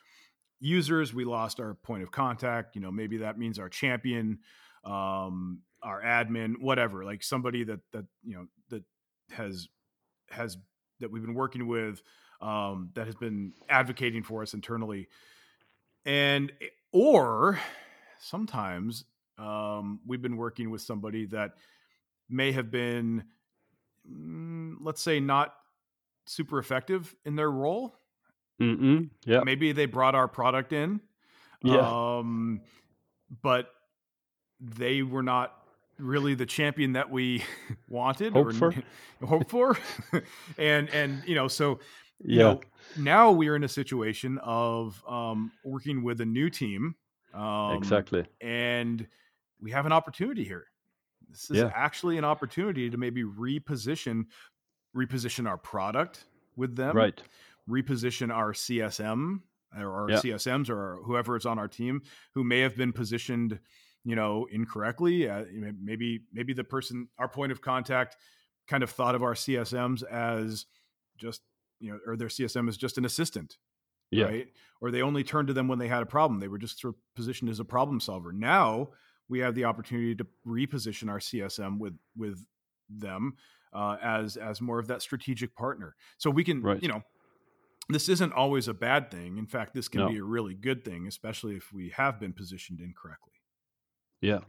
users 0.59 1.13
we 1.13 1.25
lost 1.25 1.59
our 1.59 1.73
point 1.73 2.03
of 2.03 2.11
contact 2.11 2.75
you 2.75 2.81
know 2.81 2.91
maybe 2.91 3.17
that 3.17 3.37
means 3.37 3.59
our 3.59 3.69
champion 3.69 4.39
um 4.85 5.61
admin 6.13 6.53
whatever 6.59 7.03
like 7.03 7.23
somebody 7.23 7.63
that 7.63 7.79
that 7.91 8.05
you 8.23 8.35
know 8.35 8.45
that 8.69 8.83
has 9.31 9.67
has 10.29 10.57
that 10.99 11.11
we've 11.11 11.25
been 11.25 11.33
working 11.33 11.67
with 11.67 12.01
um 12.41 12.89
that 12.93 13.05
has 13.05 13.15
been 13.15 13.53
advocating 13.69 14.23
for 14.23 14.41
us 14.41 14.53
internally 14.53 15.07
and 16.05 16.51
or 16.91 17.59
sometimes 18.19 19.05
um 19.37 19.99
we've 20.05 20.21
been 20.21 20.37
working 20.37 20.69
with 20.69 20.81
somebody 20.81 21.25
that 21.25 21.51
may 22.29 22.51
have 22.51 22.69
been 22.71 23.23
mm, 24.09 24.75
let's 24.81 25.01
say 25.01 25.19
not 25.19 25.55
super 26.25 26.59
effective 26.59 27.15
in 27.25 27.35
their 27.35 27.51
role 27.51 27.95
Mm-mm. 28.61 29.09
Yeah. 29.25 29.41
maybe 29.43 29.71
they 29.71 29.85
brought 29.87 30.15
our 30.15 30.27
product 30.27 30.73
in 30.73 31.01
Yeah. 31.63 31.81
um 31.81 32.61
but 33.41 33.69
they 34.59 35.01
were 35.01 35.23
not 35.23 35.62
really 35.99 36.33
the 36.35 36.45
champion 36.45 36.93
that 36.93 37.09
we 37.09 37.43
wanted 37.87 38.33
Hoped 38.33 38.55
for. 38.55 38.73
hoped 39.25 39.49
for 39.49 39.77
and 40.57 40.89
and 40.89 41.23
you 41.25 41.35
know 41.35 41.47
so 41.47 41.79
you 42.19 42.37
Yeah. 42.39 42.43
know, 42.43 42.61
now 42.95 43.31
we 43.31 43.47
are 43.49 43.55
in 43.55 43.63
a 43.63 43.69
situation 43.69 44.37
of 44.39 45.03
um 45.07 45.51
working 45.63 46.03
with 46.03 46.21
a 46.21 46.25
new 46.25 46.49
team 46.49 46.95
um 47.33 47.75
exactly. 47.77 48.25
and 48.41 49.07
we 49.61 49.71
have 49.71 49.85
an 49.85 49.91
opportunity 49.91 50.43
here. 50.43 50.67
This 51.29 51.49
is 51.51 51.57
Yeah. 51.57 51.71
actually 51.73 52.17
an 52.17 52.25
opportunity 52.25 52.89
to 52.89 52.97
maybe 52.97 53.23
reposition 53.23 54.25
reposition 54.95 55.47
our 55.47 55.57
product 55.57 56.25
with 56.55 56.75
them, 56.75 56.95
Right. 56.95 57.21
reposition 57.69 58.31
our 58.33 58.53
CSM 58.53 59.41
or 59.75 59.91
our 60.03 60.09
Yeah. 60.11 60.17
CSMs 60.19 60.69
or 60.69 60.97
whoever 61.03 61.35
is 61.35 61.45
on 61.45 61.57
our 61.57 61.67
team 61.67 62.01
who 62.35 62.43
may 62.43 62.59
have 62.59 62.75
been 62.75 62.93
positioned, 62.93 63.59
you 64.05 64.15
know, 64.15 64.47
incorrectly. 64.51 65.29
Uh, 65.29 65.45
maybe 65.81 66.21
maybe 66.31 66.53
the 66.53 66.63
person, 66.63 67.07
our 67.17 67.27
point 67.29 67.51
of 67.51 67.61
contact, 67.61 68.17
kind 68.67 68.83
of 68.83 68.89
thought 68.89 69.15
of 69.15 69.23
our 69.23 69.33
CSMs 69.33 70.03
as 70.03 70.65
just 71.17 71.41
you 71.79 71.91
know, 71.91 71.99
or 72.07 72.15
their 72.15 72.27
CSM 72.29 72.69
is 72.69 72.77
just 72.77 72.97
an 72.97 73.05
assistant 73.05 73.57
Yeah. 74.11 74.25
right? 74.25 74.47
Or 74.81 74.89
they 74.91 75.01
only 75.01 75.23
turned 75.23 75.47
to 75.49 75.53
them 75.53 75.67
when 75.67 75.79
they 75.79 75.87
had 75.89 76.01
a 76.01 76.05
problem. 76.05 76.39
They 76.39 76.47
were 76.47 76.57
just 76.57 76.79
sort 76.79 76.95
of 76.95 76.99
positioned 77.15 77.49
as 77.49 77.59
a 77.59 77.65
problem 77.65 77.99
solver. 77.99 78.31
Now 78.31 78.91
we 79.29 79.39
have 79.39 79.55
the 79.55 79.65
opportunity 79.65 80.15
to 80.15 80.27
reposition 80.47 81.09
our 81.09 81.19
CSM 81.19 81.79
with 81.79 81.97
with 82.15 82.45
them 82.89 83.35
uh, 83.73 83.97
as 84.01 84.37
as 84.37 84.61
more 84.61 84.79
of 84.79 84.87
that 84.87 85.01
strategic 85.01 85.55
partner. 85.55 85.95
So 86.17 86.29
we 86.29 86.43
can, 86.43 86.61
Right. 86.61 86.81
you 86.81 86.87
know, 86.89 87.01
this 87.89 88.07
isn't 88.07 88.31
always 88.33 88.67
a 88.69 88.73
bad 88.73 89.11
thing. 89.11 89.37
In 89.37 89.47
fact, 89.47 89.73
this 89.73 89.87
can 89.89 90.01
No. 90.01 90.09
be 90.09 90.17
a 90.19 90.23
really 90.23 90.53
good 90.55 90.85
thing, 90.85 91.07
especially 91.07 91.55
if 91.57 91.73
we 91.73 91.89
have 91.89 92.19
been 92.19 92.33
positioned 92.33 92.79
incorrectly. 92.81 93.32
Yeah. 94.23 94.39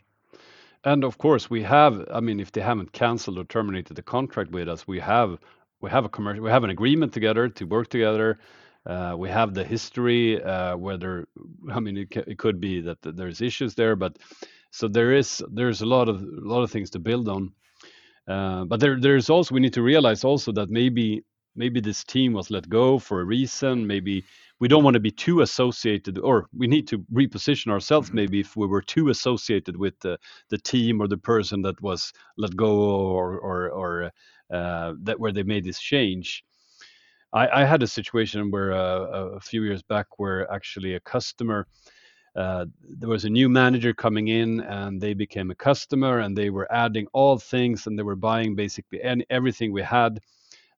And 0.84 1.04
of 1.04 1.18
course, 1.18 1.50
we 1.50 1.62
have. 1.62 2.06
I 2.12 2.20
mean, 2.20 2.40
if 2.40 2.52
they 2.52 2.60
haven't 2.60 2.92
canceled 2.92 3.38
or 3.38 3.44
terminated 3.44 3.96
the 3.96 4.02
contract 4.02 4.52
with 4.52 4.68
us, 4.68 4.86
we 4.86 5.00
have 5.00 5.38
we 5.80 5.90
have 5.90 6.04
a 6.04 6.08
commercial. 6.08 6.44
We 6.44 6.50
have 6.50 6.64
an 6.64 6.70
agreement 6.70 7.12
together 7.12 7.48
to 7.48 7.66
work 7.66 7.88
together. 7.88 8.38
Uh, 8.86 9.16
we 9.18 9.30
have 9.30 9.54
the 9.54 9.64
history. 9.64 10.42
Uh, 10.42 10.76
whether 10.76 11.26
I 11.72 11.80
mean, 11.80 11.96
it, 11.98 12.38
could 12.38 12.60
be 12.60 12.82
that 12.82 13.02
th- 13.02 13.16
there's 13.16 13.42
issues 13.42 13.74
there, 13.74 13.96
but 13.96 14.18
so 14.70 14.88
there 14.88 15.12
is 15.12 15.42
there's 15.52 15.82
a 15.82 15.86
lot 15.86 16.08
of 16.08 16.22
a 16.22 16.48
lot 16.48 16.62
of 16.62 16.70
things 16.70 16.90
to 16.90 17.00
build 17.00 17.28
on. 17.28 17.52
Uh, 18.28 18.64
but 18.64 18.80
there 18.80 19.00
there's 19.00 19.30
also 19.30 19.54
we 19.54 19.60
need 19.60 19.74
to 19.74 19.82
realize 19.82 20.24
also 20.24 20.52
that 20.52 20.70
maybe 20.70 21.24
maybe 21.56 21.80
this 21.80 22.04
team 22.04 22.34
was 22.34 22.50
let 22.50 22.68
go 22.68 22.98
for 22.98 23.20
a 23.20 23.24
reason. 23.24 23.86
Maybe 23.86 24.24
we 24.60 24.68
don't 24.68 24.84
want 24.84 24.94
to 24.94 25.00
be 25.00 25.10
too 25.10 25.40
associated, 25.42 26.18
or 26.18 26.46
we 26.56 26.66
need 26.66 26.86
to 26.88 26.98
reposition 27.12 27.70
ourselves. 27.70 28.10
Mhm. 28.10 28.14
Maybe 28.14 28.40
if 28.40 28.56
we 28.56 28.66
were 28.66 28.82
too 28.82 29.08
associated 29.10 29.76
with 29.76 29.98
the 30.00 30.18
the 30.48 30.58
team 30.58 31.00
or 31.00 31.08
the 31.08 31.18
person 31.18 31.62
that 31.62 31.80
was 31.82 32.12
let 32.36 32.56
go 32.56 32.72
or 32.74 33.38
or 33.38 33.70
or 33.70 34.12
uh, 34.52 34.94
that 35.02 35.18
where 35.18 35.32
they 35.32 35.42
made 35.42 35.64
this 35.64 35.80
change. 35.80 36.44
I, 37.32 37.62
I 37.62 37.64
had 37.64 37.82
a 37.82 37.86
situation 37.86 38.50
where 38.50 38.72
uh, 38.72 39.36
a 39.36 39.40
few 39.40 39.62
years 39.64 39.82
back 39.82 40.06
where 40.18 40.50
actually 40.52 40.94
a 40.94 41.00
customer 41.00 41.66
uh, 42.36 42.66
there 42.82 43.08
was 43.08 43.24
a 43.24 43.30
new 43.30 43.48
manager 43.48 43.94
coming 43.94 44.28
in 44.28 44.60
and 44.60 45.00
they 45.00 45.14
became 45.14 45.50
a 45.50 45.54
customer 45.54 46.20
and 46.20 46.36
they 46.36 46.50
were 46.50 46.70
adding 46.72 47.06
all 47.12 47.38
things 47.38 47.86
and 47.86 47.98
they 47.98 48.02
were 48.02 48.16
buying 48.16 48.56
basically 48.56 49.02
any, 49.02 49.24
everything 49.30 49.72
we 49.72 49.82
had 49.82 50.20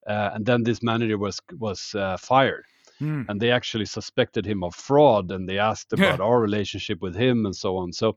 uh, 0.06 0.30
and 0.34 0.46
then 0.46 0.62
this 0.62 0.82
manager 0.82 1.18
was 1.18 1.40
was 1.58 1.94
uh, 1.94 2.16
fired 2.18 2.64
Hmm. 2.98 3.22
and 3.28 3.40
they 3.40 3.50
actually 3.50 3.84
suspected 3.84 4.46
him 4.46 4.64
of 4.64 4.74
fraud 4.74 5.30
and 5.30 5.48
they 5.48 5.58
asked 5.58 5.92
about 5.92 6.20
our 6.20 6.40
relationship 6.40 7.02
with 7.02 7.14
him 7.14 7.44
and 7.44 7.54
so 7.54 7.76
on 7.76 7.92
so 7.92 8.16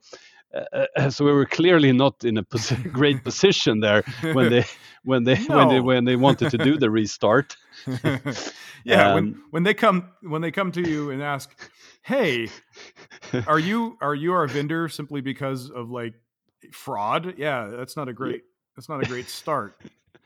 uh, 0.54 0.86
uh, 0.96 1.10
so 1.10 1.26
we 1.26 1.32
were 1.32 1.46
clearly 1.46 1.92
not 1.92 2.24
in 2.24 2.38
a 2.38 2.44
posi- 2.44 2.92
great 3.00 3.24
position 3.24 3.82
there 3.82 4.04
when 4.34 4.50
they 4.50 4.66
when 5.04 5.24
they 5.24 5.36
when 5.36 5.68
they 5.70 5.80
when 5.80 6.06
they 6.06 6.16
wanted 6.16 6.50
to 6.50 6.58
do 6.58 6.78
the 6.78 6.90
restart 6.90 7.56
yeah, 8.84 9.14
when 9.14 9.24
Um, 9.24 9.44
when 9.52 9.64
they 9.64 9.74
come 9.74 10.10
when 10.22 10.42
they 10.42 10.52
come 10.52 10.72
to 10.72 10.82
you 10.82 11.12
and 11.12 11.22
ask, 11.22 11.50
"Hey, 12.02 12.50
are 13.48 13.60
you 13.60 13.98
are 14.02 14.16
you 14.16 14.34
our 14.34 14.48
vendor 14.48 14.90
simply 14.90 15.22
because 15.22 15.70
of 15.70 15.90
like 15.90 16.14
fraud?" 16.72 17.36
Yeah, 17.38 17.68
that's 17.68 17.96
not 17.96 18.10
a 18.10 18.14
great 18.14 18.44
that's 18.76 18.90
not 18.90 19.04
a 19.04 19.08
great 19.08 19.30
start. 19.30 19.82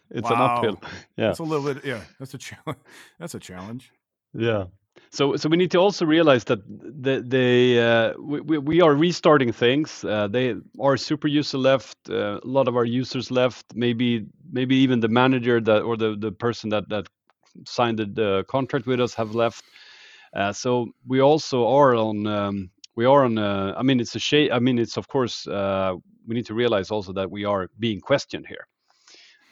it's 0.10 0.30
an 0.30 0.42
uphill 0.42 0.80
yeah 1.18 1.28
That's 1.28 1.40
a 1.40 1.44
little 1.44 1.74
bit 1.74 1.86
yeah, 1.86 2.02
that's 2.20 2.34
a 2.34 2.38
challenge. 2.38 2.80
That's 3.20 3.36
a 3.36 3.40
challenge. 3.40 3.92
Yeah. 4.34 4.66
so 5.12 5.36
so 5.36 5.50
we 5.50 5.58
need 5.58 5.72
to 5.72 5.80
also 5.80 6.06
realize 6.06 6.44
that 6.46 6.60
the 6.68 7.22
the 7.22 7.80
uh, 7.80 8.22
we, 8.22 8.58
we 8.58 8.82
are 8.82 8.96
restarting 8.96 9.52
things. 9.54 10.04
Uh, 10.04 10.28
they 10.28 10.56
our 10.82 10.98
super 10.98 11.28
user 11.28 11.58
left 11.58 11.98
uh, 12.10 12.40
a 12.44 12.48
lot 12.48 12.68
of 12.68 12.76
our 12.76 12.86
users 12.86 13.32
left. 13.32 13.66
Maybe 13.76 14.26
maybe 14.52 14.76
even 14.78 15.00
the 15.00 15.10
manager 15.10 15.62
that 15.62 15.82
or 15.84 15.98
the 15.98 16.16
the 16.18 16.32
person 16.32 16.70
that 16.72 16.90
that 16.90 17.08
signed 17.66 18.00
the 18.00 18.44
contract 18.48 18.88
with 18.88 19.00
us 19.00 19.14
have 19.16 19.36
left. 19.36 19.64
Uh, 20.36 20.52
so 20.52 20.88
we 21.08 21.22
also 21.22 21.68
are 21.68 21.96
on 21.96 22.26
um, 22.26 22.72
we 22.96 23.06
are 23.06 23.24
on 23.24 23.38
uh, 23.38 23.74
i 23.78 23.84
mean 23.84 24.00
it's 24.00 24.16
a 24.16 24.20
shame 24.20 24.50
i 24.52 24.60
mean 24.60 24.80
it's 24.80 24.98
of 24.98 25.08
course 25.08 25.48
uh, 25.48 25.94
we 26.28 26.36
need 26.36 26.46
to 26.46 26.56
realize 26.56 26.92
also 26.92 27.14
that 27.14 27.30
we 27.30 27.46
are 27.46 27.70
being 27.80 28.02
questioned 28.02 28.48
here. 28.48 28.68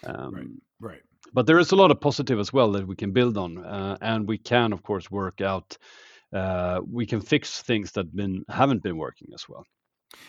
Um, 0.03 0.33
right 0.33 0.47
right 0.79 1.01
but 1.33 1.45
there 1.45 1.59
is 1.59 1.71
a 1.71 1.75
lot 1.75 1.91
of 1.91 1.99
positive 1.99 2.39
as 2.39 2.51
well 2.53 2.71
that 2.73 2.87
we 2.87 2.95
can 2.95 3.11
build 3.11 3.37
on, 3.37 3.57
uh, 3.57 3.97
and 4.01 4.27
we 4.27 4.37
can, 4.37 4.73
of 4.73 4.83
course, 4.83 5.09
work 5.09 5.41
out. 5.41 5.77
Uh, 6.33 6.81
we 6.89 7.05
can 7.05 7.21
fix 7.21 7.61
things 7.61 7.91
that 7.93 8.15
been 8.15 8.43
haven't 8.49 8.83
been 8.83 8.97
working 8.97 9.29
as 9.33 9.47
well. 9.49 9.65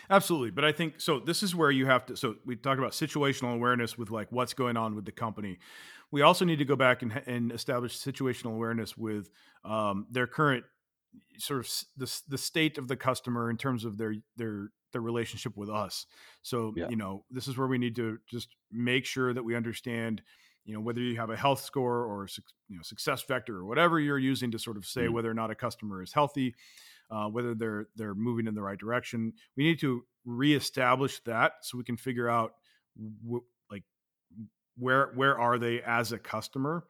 Absolutely, 0.09 0.51
but 0.51 0.65
I 0.65 0.71
think 0.71 1.01
so. 1.01 1.19
This 1.19 1.43
is 1.43 1.55
where 1.55 1.71
you 1.71 1.85
have 1.85 2.05
to. 2.07 2.15
So 2.15 2.35
we 2.45 2.55
talked 2.55 2.79
about 2.79 2.91
situational 2.91 3.53
awareness 3.53 3.97
with 3.97 4.11
like 4.11 4.31
what's 4.31 4.53
going 4.53 4.77
on 4.77 4.95
with 4.95 5.05
the 5.05 5.11
company. 5.11 5.59
We 6.11 6.21
also 6.21 6.45
need 6.45 6.59
to 6.59 6.65
go 6.65 6.75
back 6.75 7.01
and, 7.01 7.21
and 7.25 7.51
establish 7.51 7.97
situational 7.97 8.53
awareness 8.53 8.97
with 8.97 9.29
um, 9.65 10.07
their 10.11 10.27
current 10.27 10.63
sort 11.37 11.61
of 11.61 11.71
the 11.97 12.21
the 12.27 12.37
state 12.37 12.77
of 12.77 12.87
the 12.87 12.95
customer 12.95 13.49
in 13.49 13.57
terms 13.57 13.85
of 13.85 13.97
their 13.97 14.15
their 14.37 14.69
their 14.91 15.01
relationship 15.01 15.57
with 15.57 15.69
us. 15.69 16.05
So 16.43 16.73
yeah. 16.75 16.89
you 16.89 16.95
know, 16.95 17.25
this 17.29 17.47
is 17.47 17.57
where 17.57 17.67
we 17.67 17.77
need 17.77 17.95
to 17.97 18.19
just 18.29 18.49
make 18.71 19.05
sure 19.05 19.33
that 19.33 19.43
we 19.43 19.55
understand 19.55 20.21
you 20.65 20.73
know 20.73 20.79
whether 20.79 20.99
you 20.99 21.17
have 21.17 21.29
a 21.29 21.35
health 21.35 21.61
score 21.61 22.05
or 22.05 22.27
you 22.69 22.75
know 22.75 22.83
success 22.83 23.23
vector 23.23 23.57
or 23.57 23.65
whatever 23.65 23.99
you're 23.99 24.19
using 24.19 24.51
to 24.51 24.59
sort 24.59 24.77
of 24.77 24.85
say 24.85 25.01
mm-hmm. 25.01 25.13
whether 25.13 25.29
or 25.29 25.33
not 25.33 25.51
a 25.51 25.55
customer 25.55 26.01
is 26.01 26.13
healthy 26.13 26.55
uh, 27.11 27.25
whether 27.25 27.53
they're 27.53 27.87
they're 27.95 28.15
moving 28.15 28.47
in 28.47 28.55
the 28.55 28.61
right 28.61 28.79
direction 28.79 29.33
we 29.57 29.63
need 29.63 29.79
to 29.79 30.03
reestablish 30.25 31.21
that 31.25 31.53
so 31.61 31.77
we 31.77 31.83
can 31.83 31.97
figure 31.97 32.29
out 32.29 32.53
like 33.69 33.83
where 34.77 35.11
where 35.15 35.37
are 35.37 35.57
they 35.57 35.81
as 35.81 36.11
a 36.11 36.17
customer 36.17 36.85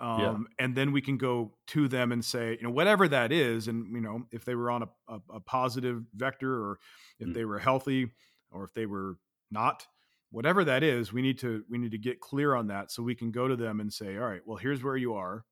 um, 0.00 0.20
yeah. 0.20 0.64
and 0.64 0.76
then 0.76 0.92
we 0.92 1.00
can 1.00 1.18
go 1.18 1.52
to 1.66 1.88
them 1.88 2.12
and 2.12 2.24
say 2.24 2.52
you 2.52 2.62
know 2.62 2.70
whatever 2.70 3.08
that 3.08 3.32
is 3.32 3.68
and 3.68 3.94
you 3.94 4.00
know 4.00 4.22
if 4.32 4.44
they 4.44 4.54
were 4.54 4.70
on 4.70 4.82
a, 4.82 4.88
a, 5.08 5.20
a 5.34 5.40
positive 5.40 6.02
vector 6.14 6.52
or 6.52 6.78
if 7.18 7.26
mm-hmm. 7.26 7.34
they 7.34 7.44
were 7.44 7.58
healthy 7.58 8.08
or 8.50 8.64
if 8.64 8.72
they 8.74 8.86
were 8.86 9.16
not 9.50 9.86
whatever 10.30 10.64
that 10.64 10.82
is 10.82 11.12
we 11.12 11.22
need 11.22 11.38
to 11.38 11.64
we 11.70 11.78
need 11.78 11.90
to 11.90 11.98
get 11.98 12.20
clear 12.20 12.54
on 12.54 12.66
that 12.66 12.90
so 12.90 13.02
we 13.02 13.14
can 13.14 13.30
go 13.30 13.48
to 13.48 13.56
them 13.56 13.80
and 13.80 13.92
say 13.92 14.16
all 14.16 14.28
right 14.28 14.42
well 14.44 14.56
here's 14.56 14.82
where 14.82 14.96
you 14.96 15.14
are 15.14 15.44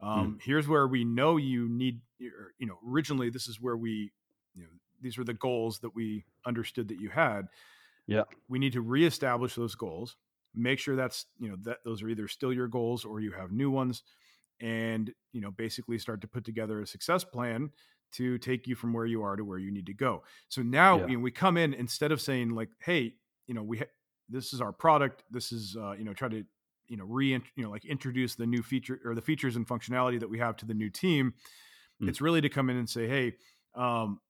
hmm. 0.00 0.08
um, 0.08 0.34
mm. 0.34 0.42
here's 0.44 0.66
where 0.66 0.86
we 0.86 1.04
know 1.04 1.36
you 1.36 1.68
need 1.68 2.00
you 2.18 2.30
know 2.60 2.78
originally 2.88 3.30
this 3.30 3.46
is 3.46 3.60
where 3.60 3.76
we 3.76 4.10
you 4.54 4.62
know 4.62 4.68
these 5.00 5.18
were 5.18 5.24
the 5.24 5.34
goals 5.34 5.78
that 5.80 5.94
we 5.94 6.24
understood 6.46 6.88
that 6.88 7.00
you 7.00 7.08
had 7.08 7.46
yeah 8.06 8.22
we 8.48 8.58
need 8.58 8.72
to 8.72 8.80
reestablish 8.80 9.54
those 9.54 9.74
goals 9.74 10.16
make 10.54 10.78
sure 10.78 10.96
that's 10.96 11.26
you 11.38 11.48
know 11.48 11.56
that 11.62 11.78
those 11.84 12.02
are 12.02 12.08
either 12.08 12.26
still 12.26 12.52
your 12.52 12.66
goals 12.66 13.04
or 13.04 13.20
you 13.20 13.30
have 13.30 13.52
new 13.52 13.70
ones 13.70 14.02
and 14.60 15.12
you 15.32 15.40
know 15.40 15.50
basically 15.50 15.98
start 15.98 16.20
to 16.22 16.26
put 16.26 16.44
together 16.44 16.80
a 16.80 16.86
success 16.86 17.22
plan 17.22 17.70
to 18.12 18.38
take 18.38 18.66
you 18.66 18.74
from 18.74 18.92
where 18.92 19.04
you 19.04 19.22
are 19.22 19.36
to 19.36 19.44
where 19.44 19.58
you 19.58 19.70
need 19.70 19.86
to 19.86 19.94
go 19.94 20.22
so 20.48 20.62
now 20.62 20.98
yeah. 20.98 21.06
you 21.08 21.16
know, 21.16 21.22
we 21.22 21.30
come 21.30 21.56
in 21.56 21.74
instead 21.74 22.10
of 22.10 22.20
saying 22.20 22.50
like 22.50 22.70
hey 22.80 23.12
you 23.46 23.54
know 23.54 23.62
we 23.62 23.78
ha- 23.78 23.84
this 24.28 24.52
is 24.52 24.60
our 24.60 24.72
product. 24.72 25.24
This 25.30 25.52
is 25.52 25.76
uh, 25.76 25.92
you 25.92 26.04
know 26.04 26.12
try 26.12 26.28
to 26.28 26.44
you 26.88 26.96
know 26.96 27.04
re 27.04 27.28
you 27.28 27.62
know 27.62 27.70
like 27.70 27.84
introduce 27.84 28.34
the 28.34 28.46
new 28.46 28.62
feature 28.62 29.00
or 29.04 29.14
the 29.14 29.22
features 29.22 29.56
and 29.56 29.66
functionality 29.66 30.20
that 30.20 30.28
we 30.28 30.38
have 30.38 30.56
to 30.58 30.66
the 30.66 30.74
new 30.74 30.90
team. 30.90 31.34
Mm. 32.02 32.08
It's 32.08 32.20
really 32.20 32.40
to 32.40 32.48
come 32.48 32.70
in 32.70 32.76
and 32.76 32.88
say, 32.88 33.08
hey, 33.08 33.34
um, 33.74 34.20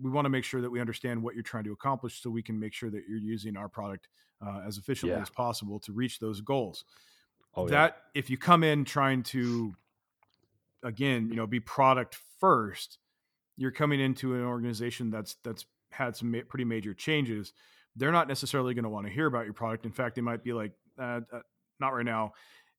we 0.00 0.10
want 0.10 0.26
to 0.26 0.30
make 0.30 0.44
sure 0.44 0.60
that 0.60 0.70
we 0.70 0.80
understand 0.80 1.22
what 1.22 1.34
you're 1.34 1.42
trying 1.42 1.64
to 1.64 1.72
accomplish, 1.72 2.22
so 2.22 2.30
we 2.30 2.42
can 2.42 2.58
make 2.58 2.72
sure 2.72 2.90
that 2.90 3.02
you're 3.08 3.18
using 3.18 3.56
our 3.56 3.68
product 3.68 4.08
uh, 4.44 4.62
as 4.66 4.78
efficiently 4.78 5.16
yeah. 5.16 5.22
as 5.22 5.30
possible 5.30 5.80
to 5.80 5.92
reach 5.92 6.18
those 6.18 6.40
goals. 6.40 6.84
Oh, 7.54 7.66
that 7.68 7.96
yeah. 8.14 8.20
if 8.20 8.30
you 8.30 8.36
come 8.36 8.62
in 8.62 8.84
trying 8.84 9.22
to 9.24 9.74
again, 10.82 11.28
you 11.28 11.36
know, 11.36 11.46
be 11.46 11.60
product 11.60 12.18
first, 12.38 12.98
you're 13.56 13.70
coming 13.70 14.00
into 14.00 14.34
an 14.34 14.42
organization 14.42 15.10
that's 15.10 15.36
that's 15.42 15.64
had 15.90 16.16
some 16.16 16.30
ma- 16.30 16.38
pretty 16.48 16.64
major 16.64 16.92
changes 16.92 17.52
they're 17.96 18.12
not 18.12 18.28
necessarily 18.28 18.74
going 18.74 18.84
to 18.84 18.90
want 18.90 19.06
to 19.06 19.12
hear 19.12 19.26
about 19.26 19.44
your 19.44 19.54
product. 19.54 19.84
In 19.84 19.92
fact, 19.92 20.14
they 20.14 20.20
might 20.20 20.44
be 20.44 20.52
like, 20.52 20.72
uh, 20.98 21.20
uh, 21.32 21.40
not 21.80 21.88
right 21.88 22.04
now. 22.04 22.32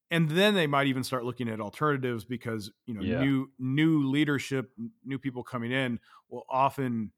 And 0.10 0.30
then 0.30 0.54
they 0.54 0.68
might 0.68 0.88
even 0.88 1.04
start 1.04 1.26
looking 1.26 1.50
at 1.50 1.60
alternatives 1.60 2.24
because 2.24 2.72
you 2.86 2.94
know 2.94 3.02
yeah. 3.02 3.20
new 3.20 3.50
new 3.60 4.08
leadership, 4.08 4.72
new 5.04 5.20
people 5.20 5.44
coming 5.44 5.74
in 5.74 6.00
will 6.30 6.46
often, 6.50 7.12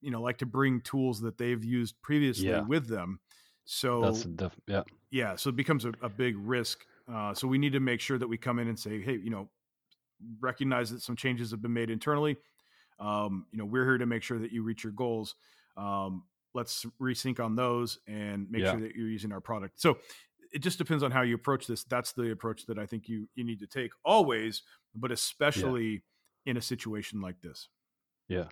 you 0.00 0.10
know, 0.10 0.22
like 0.22 0.38
to 0.38 0.46
bring 0.46 0.80
tools 0.80 1.20
that 1.20 1.36
they've 1.36 1.62
used 1.62 2.00
previously 2.00 2.48
yeah. 2.48 2.62
with 2.62 2.88
them. 2.88 3.20
So 3.66 4.00
that's 4.00 4.22
def- 4.22 4.56
yeah, 4.66 4.82
yeah. 5.10 5.36
So 5.36 5.50
it 5.50 5.56
becomes 5.56 5.84
a, 5.84 5.92
a 6.00 6.08
big 6.08 6.36
risk. 6.38 6.86
Uh, 7.12 7.34
so 7.34 7.46
we 7.46 7.58
need 7.58 7.74
to 7.74 7.80
make 7.80 8.00
sure 8.00 8.16
that 8.16 8.26
we 8.26 8.38
come 8.38 8.58
in 8.58 8.68
and 8.68 8.78
say, 8.78 9.02
hey, 9.02 9.18
you 9.22 9.30
know, 9.30 9.50
recognize 10.40 10.90
that 10.90 11.02
some 11.02 11.16
changes 11.16 11.50
have 11.50 11.60
been 11.60 11.74
made 11.74 11.90
internally. 11.90 12.38
Um, 12.98 13.46
you 13.52 13.58
know, 13.58 13.66
we're 13.66 13.84
here 13.84 13.98
to 13.98 14.06
make 14.06 14.22
sure 14.22 14.38
that 14.38 14.50
you 14.50 14.62
reach 14.62 14.82
your 14.82 14.92
goals. 14.92 15.34
Um, 15.76 16.24
let's 16.54 16.86
resync 17.00 17.40
on 17.40 17.56
those 17.56 17.98
and 18.06 18.50
make 18.50 18.62
yeah. 18.62 18.72
sure 18.72 18.80
that 18.80 18.94
you're 18.94 19.08
using 19.08 19.32
our 19.32 19.40
product. 19.40 19.80
So 19.80 19.98
it 20.52 20.60
just 20.60 20.78
depends 20.78 21.02
on 21.02 21.10
how 21.10 21.22
you 21.22 21.34
approach 21.34 21.66
this. 21.66 21.84
That's 21.84 22.12
the 22.12 22.30
approach 22.30 22.66
that 22.66 22.78
I 22.78 22.86
think 22.86 23.08
you 23.08 23.28
you 23.34 23.44
need 23.44 23.60
to 23.60 23.66
take 23.66 23.90
always, 24.04 24.62
but 24.94 25.12
especially 25.12 26.02
yeah. 26.44 26.50
in 26.52 26.56
a 26.56 26.62
situation 26.62 27.20
like 27.20 27.40
this. 27.42 27.68
Yeah. 28.28 28.44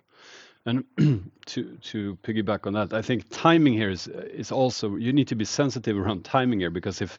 And 0.67 0.83
to 1.45 2.17
piggyback 2.23 2.67
on 2.67 2.73
that, 2.73 2.93
I 2.93 3.01
think 3.01 3.29
timing 3.29 3.71
here 3.71 3.89
is 3.89 4.07
is 4.07 4.51
also 4.51 4.97
you 4.97 5.13
need 5.13 5.29
to 5.29 5.35
be 5.35 5.45
sensitive 5.45 5.97
around 5.97 6.25
timing 6.25 6.59
here 6.59 6.69
because 6.69 7.01
if 7.01 7.17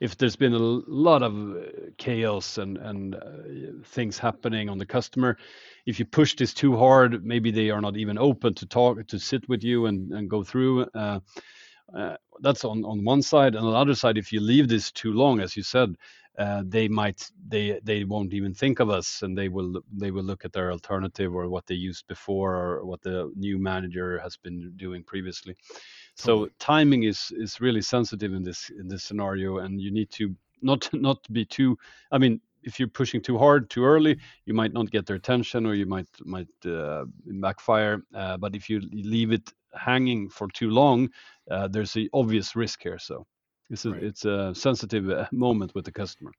if 0.00 0.18
there's 0.18 0.36
been 0.36 0.52
a 0.52 0.58
lot 0.58 1.22
of 1.22 1.34
uh, 1.34 1.60
chaos 1.96 2.58
and 2.58 3.14
uh, 3.14 3.20
things 3.84 4.18
happening 4.18 4.68
on 4.68 4.76
the 4.76 4.84
customer, 4.84 5.38
if 5.86 5.98
you 5.98 6.04
push 6.04 6.36
this 6.36 6.52
too 6.52 6.76
hard, 6.76 7.24
maybe 7.24 7.50
they 7.50 7.70
are 7.70 7.80
not 7.80 7.96
even 7.96 8.18
open 8.18 8.52
to 8.54 8.66
talk 8.66 9.06
to 9.06 9.18
sit 9.18 9.48
with 9.48 9.64
you 9.64 9.86
and 9.86 10.28
go 10.28 10.44
through. 10.44 10.84
Uh, 10.94 11.20
that's 12.42 12.64
on 12.64 12.84
on 12.84 13.02
one 13.02 13.22
side, 13.22 13.54
and 13.54 13.64
on 13.64 13.72
the 13.72 13.78
other 13.78 13.94
side, 13.94 14.18
if 14.18 14.30
you 14.30 14.40
leave 14.40 14.68
this 14.68 14.92
too 14.92 15.12
long, 15.12 15.40
as 15.40 15.56
you 15.56 15.62
said, 15.62 15.96
uh, 16.40 16.62
they 16.66 16.88
might 16.88 17.30
they 17.48 17.78
they 17.84 18.02
won't 18.02 18.32
even 18.32 18.54
think 18.54 18.80
of 18.80 18.88
us 18.88 19.20
and 19.22 19.36
they 19.36 19.48
will 19.48 19.82
they 19.92 20.10
will 20.10 20.24
look 20.24 20.44
at 20.44 20.52
their 20.52 20.72
alternative 20.72 21.34
or 21.34 21.48
what 21.50 21.66
they 21.66 21.74
used 21.74 22.06
before 22.06 22.56
or 22.56 22.84
what 22.86 23.02
the 23.02 23.30
new 23.36 23.58
manager 23.58 24.18
has 24.18 24.38
been 24.38 24.72
doing 24.76 25.02
previously. 25.04 25.54
So 26.14 26.48
timing 26.58 27.02
is 27.02 27.30
is 27.36 27.60
really 27.60 27.82
sensitive 27.82 28.32
in 28.32 28.42
this 28.42 28.70
in 28.70 28.88
this 28.88 29.04
scenario 29.04 29.58
and 29.58 29.80
you 29.80 29.90
need 29.90 30.10
to 30.12 30.34
not 30.62 30.88
not 30.94 31.18
be 31.32 31.44
too 31.44 31.76
i 32.12 32.18
mean 32.18 32.40
if 32.62 32.78
you're 32.78 32.88
pushing 32.88 33.22
too 33.22 33.38
hard 33.38 33.70
too 33.70 33.84
early 33.84 34.18
you 34.44 34.54
might 34.54 34.72
not 34.72 34.90
get 34.90 35.06
their 35.06 35.16
attention 35.16 35.66
or 35.66 35.74
you 35.74 35.86
might 35.86 36.08
might 36.24 36.66
uh, 36.66 37.04
backfire. 37.40 38.02
Uh, 38.14 38.36
but 38.36 38.54
if 38.54 38.68
you 38.68 38.80
leave 38.92 39.32
it 39.32 39.50
hanging 39.74 40.28
for 40.28 40.48
too 40.48 40.70
long 40.70 41.08
uh, 41.50 41.68
there's 41.68 41.96
an 41.96 42.08
obvious 42.12 42.56
risk 42.56 42.82
here 42.82 42.98
so 42.98 43.26
it's 43.70 43.84
a, 43.84 43.90
right. 43.90 44.02
it's 44.02 44.24
a 44.24 44.54
sensitive 44.54 45.08
uh, 45.08 45.26
moment 45.32 45.74
with 45.74 45.84
the 45.84 45.92
customer. 45.92 46.32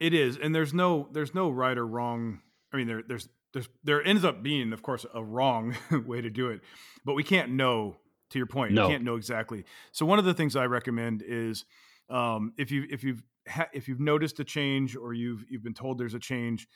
It 0.00 0.14
is, 0.14 0.38
and 0.38 0.54
there's 0.54 0.72
no 0.72 1.08
there's 1.12 1.34
no 1.34 1.50
right 1.50 1.76
or 1.76 1.86
wrong. 1.86 2.40
I 2.72 2.78
mean, 2.78 2.86
there 2.86 3.02
there's 3.06 3.28
there's 3.52 3.68
there 3.84 4.02
ends 4.02 4.24
up 4.24 4.42
being, 4.42 4.72
of 4.72 4.82
course, 4.82 5.04
a 5.14 5.22
wrong 5.22 5.76
way 6.06 6.20
to 6.20 6.30
do 6.30 6.48
it, 6.48 6.62
but 7.04 7.14
we 7.14 7.22
can't 7.22 7.52
know. 7.52 7.96
To 8.30 8.38
your 8.38 8.46
point, 8.46 8.74
no. 8.74 8.84
you 8.84 8.92
can't 8.92 9.02
know 9.02 9.16
exactly. 9.16 9.64
So 9.90 10.06
one 10.06 10.20
of 10.20 10.24
the 10.24 10.34
things 10.34 10.54
I 10.54 10.66
recommend 10.66 11.24
is 11.26 11.64
um, 12.08 12.52
if 12.56 12.70
you 12.70 12.86
if 12.88 13.02
you've 13.02 13.24
ha- 13.48 13.68
if 13.72 13.88
you've 13.88 13.98
noticed 13.98 14.38
a 14.38 14.44
change 14.44 14.94
or 14.94 15.12
you've 15.12 15.44
you've 15.50 15.64
been 15.64 15.74
told 15.74 15.98
there's 15.98 16.14
a 16.14 16.20
change, 16.20 16.68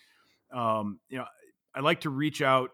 um, 0.52 0.98
you 1.08 1.16
know, 1.16 1.26
I 1.72 1.78
like 1.78 2.00
to 2.00 2.10
reach 2.10 2.42
out 2.42 2.70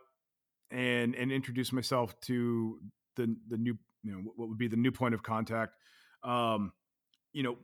and 0.70 1.14
and 1.14 1.30
introduce 1.30 1.72
myself 1.72 2.18
to 2.22 2.78
the 3.16 3.36
the 3.48 3.58
new 3.58 3.76
you 4.02 4.12
know 4.12 4.22
what 4.34 4.48
would 4.48 4.58
be 4.58 4.68
the 4.68 4.76
new 4.76 4.92
point 4.92 5.14
of 5.14 5.22
contact. 5.22 5.76
Um, 6.22 6.72
you 7.32 7.42
know 7.42 7.56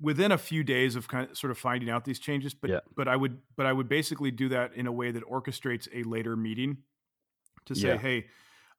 within 0.00 0.32
a 0.32 0.38
few 0.38 0.64
days 0.64 0.96
of 0.96 1.08
kind 1.08 1.30
of 1.30 1.36
sort 1.36 1.50
of 1.50 1.58
finding 1.58 1.88
out 1.88 2.04
these 2.04 2.18
changes 2.18 2.54
but 2.54 2.70
yeah. 2.70 2.80
but 2.96 3.08
i 3.08 3.16
would 3.16 3.38
but 3.56 3.66
i 3.66 3.72
would 3.72 3.88
basically 3.88 4.30
do 4.30 4.48
that 4.48 4.74
in 4.74 4.86
a 4.86 4.92
way 4.92 5.10
that 5.10 5.22
orchestrates 5.24 5.88
a 5.94 6.02
later 6.08 6.36
meeting 6.36 6.78
to 7.64 7.74
say 7.74 7.88
yeah. 7.88 7.96
hey 7.96 8.26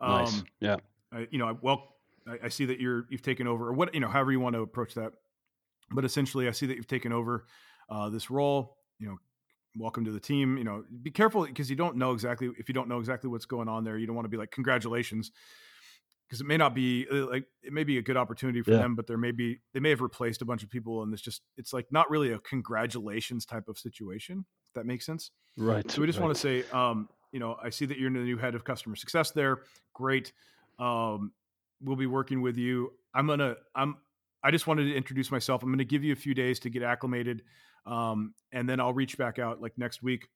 um, 0.02 0.24
nice. 0.24 0.44
yeah 0.60 0.76
I, 1.12 1.28
you 1.32 1.40
know 1.40 1.58
well 1.62 1.96
I, 2.28 2.46
I, 2.46 2.50
see 2.50 2.66
that 2.66 2.80
you're 2.80 3.06
you've 3.10 3.22
taken 3.22 3.48
over 3.48 3.70
or 3.70 3.74
what 3.74 3.94
you 3.94 4.00
know 4.00 4.10
however 4.10 4.32
you 4.32 4.40
want 4.40 4.56
to 4.56 4.62
approach 4.62 4.94
that 4.96 5.14
but 5.92 6.06
essentially 6.06 6.48
i 6.48 6.52
see 6.52 6.66
that 6.68 6.76
you've 6.76 6.88
taken 6.88 7.12
over 7.12 7.46
uh, 7.90 8.10
this 8.10 8.30
role 8.30 8.78
you 9.00 9.08
know 9.08 9.18
welcome 9.78 10.06
to 10.06 10.12
the 10.12 10.20
team 10.20 10.58
you 10.58 10.64
know 10.64 10.84
be 11.02 11.12
careful 11.12 11.46
because 11.46 11.70
you 11.70 11.76
don't 11.76 11.96
know 11.96 12.12
exactly 12.12 12.52
if 12.58 12.68
you 12.68 12.74
don't 12.74 12.90
know 12.90 13.00
exactly 13.00 13.30
what's 13.30 13.46
going 13.46 13.68
on 13.68 13.84
there 13.84 13.98
you 13.98 14.06
don't 14.06 14.16
want 14.16 14.26
to 14.26 14.30
be 14.30 14.38
like 14.38 14.52
congratulations 14.52 15.32
because 16.28 16.42
it 16.42 16.48
may 16.48 16.58
not 16.58 16.76
be 16.76 17.08
uh, 17.12 17.28
like 17.28 17.46
it 17.64 17.72
may 17.72 17.84
be 17.84 17.98
a 17.98 18.02
good 18.02 18.18
opportunity 18.18 18.62
for 18.62 18.72
yeah. 18.72 18.78
them, 18.78 18.96
but 18.96 19.08
there 19.08 19.18
may 19.18 19.32
be 19.32 19.60
they 19.74 19.80
may 19.80 19.90
have 19.90 20.02
replaced 20.02 20.42
a 20.42 20.46
bunch 20.46 20.64
of 20.64 20.70
people, 20.70 21.04
and 21.04 21.14
it's 21.14 21.22
just 21.22 21.42
it's 21.58 21.74
like 21.74 21.86
not 21.92 22.10
really 22.10 22.32
a 22.32 22.40
congratulations 22.40 23.46
type 23.46 23.68
of 23.68 23.78
situation. 23.78 24.46
If 24.68 24.74
that 24.74 24.86
makes 24.86 25.06
sense, 25.06 25.32
right? 25.58 25.90
So 25.90 26.02
we 26.02 26.08
just 26.08 26.20
right. 26.20 26.26
want 26.26 26.36
to 26.36 26.42
say, 26.42 26.64
um, 26.72 27.10
you 27.32 27.40
know, 27.40 27.58
I 27.62 27.70
see 27.70 27.86
that 27.86 27.98
you're 27.98 28.12
the 28.12 28.20
new 28.20 28.38
head 28.38 28.56
of 28.56 28.64
customer 28.64 28.96
success 28.96 29.32
there. 29.32 29.62
Great. 29.94 30.34
Um, 30.80 31.32
we'll 31.82 31.96
be 31.96 32.08
working 32.08 32.42
with 32.42 32.58
you. 32.58 32.92
I'm 33.14 33.28
gonna 33.28 33.56
I'm 33.74 33.98
I 34.44 34.52
just 34.52 34.68
wanted 34.68 34.86
to 34.86 34.96
introduce 34.96 35.32
myself. 35.32 35.64
I'm 35.64 35.72
gonna 35.72 35.86
give 35.86 36.04
you 36.04 36.14
a 36.14 36.18
few 36.18 36.34
days 36.34 36.60
to 36.62 36.70
get 36.70 36.84
acclimated, 36.84 37.44
um, 37.86 38.34
and 38.52 38.68
then 38.68 38.80
I'll 38.80 38.94
reach 38.94 39.18
back 39.18 39.40
out 39.40 39.62
like 39.62 39.78
next 39.78 40.04
week 40.04 40.28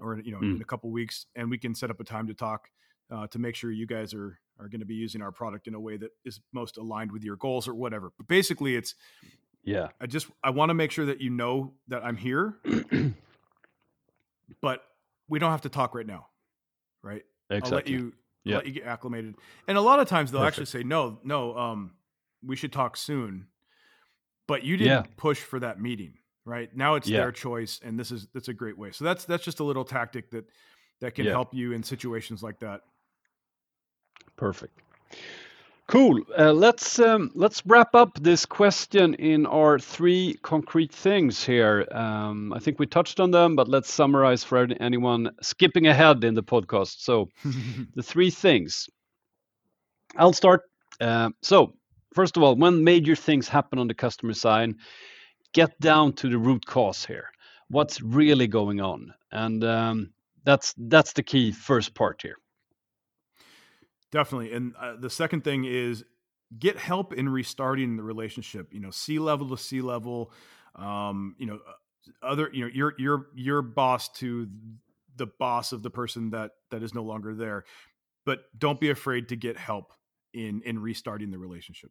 or 0.00 0.18
you 0.18 0.32
know 0.32 0.38
mm. 0.38 0.56
in 0.56 0.62
a 0.62 0.64
couple 0.64 0.90
weeks, 0.90 1.26
and 1.36 1.48
we 1.48 1.58
can 1.58 1.76
set 1.76 1.90
up 1.90 2.00
a 2.00 2.04
time 2.04 2.26
to 2.26 2.34
talk 2.34 2.68
uh, 3.12 3.26
to 3.28 3.38
make 3.38 3.54
sure 3.54 3.70
you 3.70 3.86
guys 3.86 4.14
are 4.14 4.38
are 4.58 4.68
going 4.68 4.80
to 4.80 4.86
be 4.86 4.94
using 4.94 5.22
our 5.22 5.32
product 5.32 5.66
in 5.66 5.74
a 5.74 5.80
way 5.80 5.96
that 5.96 6.10
is 6.24 6.40
most 6.52 6.76
aligned 6.78 7.10
with 7.10 7.22
your 7.24 7.36
goals 7.36 7.66
or 7.66 7.74
whatever. 7.74 8.12
But 8.16 8.28
basically, 8.28 8.76
it's 8.76 8.94
yeah. 9.64 9.88
I 10.00 10.06
just 10.06 10.28
I 10.42 10.50
want 10.50 10.70
to 10.70 10.74
make 10.74 10.90
sure 10.90 11.06
that 11.06 11.20
you 11.20 11.30
know 11.30 11.74
that 11.88 12.04
I'm 12.04 12.16
here, 12.16 12.56
but 14.62 14.82
we 15.28 15.38
don't 15.38 15.50
have 15.50 15.62
to 15.62 15.68
talk 15.68 15.94
right 15.94 16.06
now, 16.06 16.26
right? 17.02 17.22
Exactly. 17.50 17.70
I'll 17.70 17.76
let 17.76 17.88
you 17.88 18.12
yeah. 18.44 18.56
let 18.56 18.66
you 18.66 18.72
get 18.72 18.84
acclimated. 18.84 19.34
And 19.68 19.76
a 19.76 19.80
lot 19.80 20.00
of 20.00 20.08
times 20.08 20.30
they'll 20.30 20.40
Perfect. 20.40 20.60
actually 20.60 20.80
say, 20.80 20.84
"No, 20.84 21.18
no, 21.24 21.56
um, 21.56 21.92
we 22.44 22.56
should 22.56 22.72
talk 22.72 22.96
soon." 22.96 23.46
But 24.48 24.64
you 24.64 24.76
didn't 24.76 25.06
yeah. 25.06 25.12
push 25.16 25.38
for 25.38 25.60
that 25.60 25.80
meeting, 25.80 26.14
right? 26.44 26.74
Now 26.76 26.96
it's 26.96 27.08
yeah. 27.08 27.20
their 27.20 27.32
choice, 27.32 27.80
and 27.82 27.98
this 27.98 28.10
is 28.10 28.26
that's 28.34 28.48
a 28.48 28.54
great 28.54 28.76
way. 28.76 28.90
So 28.90 29.04
that's 29.04 29.24
that's 29.24 29.44
just 29.44 29.60
a 29.60 29.64
little 29.64 29.84
tactic 29.84 30.30
that 30.30 30.46
that 31.00 31.14
can 31.14 31.26
help 31.26 31.52
you 31.54 31.72
in 31.72 31.82
situations 31.82 32.42
like 32.42 32.60
that. 32.60 32.82
Perfect. 34.42 34.76
Cool. 35.86 36.20
Uh, 36.36 36.52
let's 36.52 36.98
um, 36.98 37.30
let's 37.36 37.64
wrap 37.64 37.94
up 37.94 38.18
this 38.20 38.44
question 38.44 39.14
in 39.14 39.46
our 39.46 39.78
three 39.78 40.34
concrete 40.42 40.92
things 40.92 41.44
here. 41.44 41.86
Um, 41.92 42.52
I 42.52 42.58
think 42.58 42.80
we 42.80 42.86
touched 42.86 43.20
on 43.20 43.30
them, 43.30 43.54
but 43.54 43.68
let's 43.68 43.92
summarize 43.92 44.42
for 44.42 44.66
anyone 44.80 45.30
skipping 45.42 45.86
ahead 45.86 46.24
in 46.24 46.34
the 46.34 46.42
podcast. 46.42 47.02
So, 47.02 47.28
the 47.94 48.02
three 48.02 48.30
things. 48.30 48.88
I'll 50.16 50.32
start. 50.32 50.62
Uh, 51.00 51.30
so, 51.40 51.74
first 52.12 52.36
of 52.36 52.42
all, 52.42 52.56
when 52.56 52.82
major 52.82 53.14
things 53.14 53.46
happen 53.46 53.78
on 53.78 53.86
the 53.86 53.94
customer 53.94 54.34
side, 54.34 54.74
get 55.52 55.78
down 55.78 56.14
to 56.14 56.28
the 56.28 56.38
root 56.38 56.66
cause 56.66 57.04
here. 57.04 57.30
What's 57.68 58.02
really 58.02 58.48
going 58.48 58.80
on, 58.80 59.14
and 59.30 59.62
um, 59.62 60.12
that's 60.42 60.74
that's 60.76 61.12
the 61.12 61.22
key 61.22 61.52
first 61.52 61.94
part 61.94 62.22
here. 62.22 62.38
Definitely. 64.12 64.52
And 64.52 64.74
uh, 64.78 64.96
the 64.96 65.10
second 65.10 65.42
thing 65.42 65.64
is 65.64 66.04
get 66.58 66.76
help 66.76 67.14
in 67.14 67.28
restarting 67.28 67.96
the 67.96 68.02
relationship, 68.02 68.72
you 68.72 68.78
know, 68.78 68.90
C-level 68.90 69.48
to 69.48 69.56
C-level, 69.56 70.30
um, 70.76 71.34
you 71.38 71.46
know, 71.46 71.54
uh, 71.54 72.26
other, 72.26 72.50
you 72.52 72.64
know, 72.64 72.70
your, 72.72 72.92
your, 72.98 73.26
your 73.34 73.62
boss 73.62 74.10
to 74.10 74.48
the 75.16 75.26
boss 75.26 75.72
of 75.72 75.82
the 75.82 75.90
person 75.90 76.30
that, 76.30 76.50
that 76.70 76.82
is 76.82 76.94
no 76.94 77.02
longer 77.02 77.34
there, 77.34 77.64
but 78.26 78.40
don't 78.58 78.80
be 78.80 78.90
afraid 78.90 79.28
to 79.30 79.36
get 79.36 79.56
help 79.56 79.92
in, 80.34 80.62
in 80.64 80.78
restarting 80.78 81.30
the 81.30 81.38
relationship. 81.38 81.90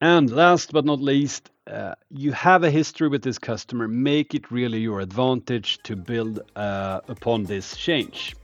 And 0.00 0.30
last 0.30 0.72
but 0.72 0.84
not 0.84 1.00
least, 1.00 1.50
uh, 1.68 1.94
you 2.10 2.32
have 2.32 2.64
a 2.64 2.70
history 2.70 3.08
with 3.08 3.22
this 3.22 3.38
customer. 3.38 3.86
Make 3.88 4.34
it 4.34 4.50
really 4.50 4.80
your 4.80 5.00
advantage 5.00 5.78
to 5.84 5.96
build 5.96 6.40
uh, 6.56 7.00
upon 7.08 7.44
this 7.44 7.76
change. 7.76 8.34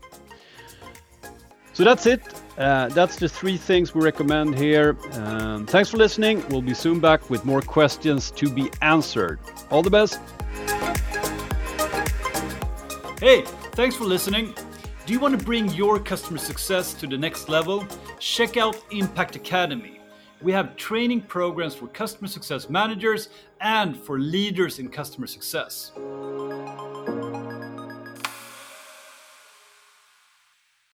So 1.79 1.85
that's 1.85 2.07
it. 2.07 2.21
Uh, 2.59 2.89
that's 2.89 3.15
the 3.15 3.29
three 3.29 3.57
things 3.57 3.95
we 3.95 4.03
recommend 4.03 4.59
here. 4.59 4.97
Um, 5.13 5.65
thanks 5.65 5.89
for 5.89 5.97
listening. 5.97 6.45
We'll 6.49 6.61
be 6.61 6.75
soon 6.75 6.99
back 6.99 7.31
with 7.31 7.45
more 7.45 7.63
questions 7.63 8.33
to 8.33 8.51
be 8.51 8.69
answered. 8.83 9.39
All 9.71 9.85
the 9.85 9.89
best. 9.89 10.19
Hey, 13.21 13.43
thanks 13.77 13.95
for 13.95 14.07
listening. 14.07 14.55
Do 15.07 15.13
you 15.13 15.21
want 15.21 15.39
to 15.39 15.45
bring 15.45 15.69
your 15.69 16.01
customer 16.01 16.39
success 16.39 16.95
to 16.95 17.07
the 17.07 17.17
next 17.17 17.49
level? 17.49 17.87
Check 18.19 18.57
out 18.57 18.77
Impact 18.91 19.37
Academy. 19.37 20.01
We 20.43 20.51
have 20.51 20.75
training 20.75 21.21
programs 21.21 21.77
for 21.77 21.87
customer 21.87 22.27
success 22.27 22.69
managers 22.69 23.29
and 23.61 23.97
for 23.97 24.19
leaders 24.19 24.81
in 24.81 24.89
customer 24.89 25.29
success. 25.29 25.93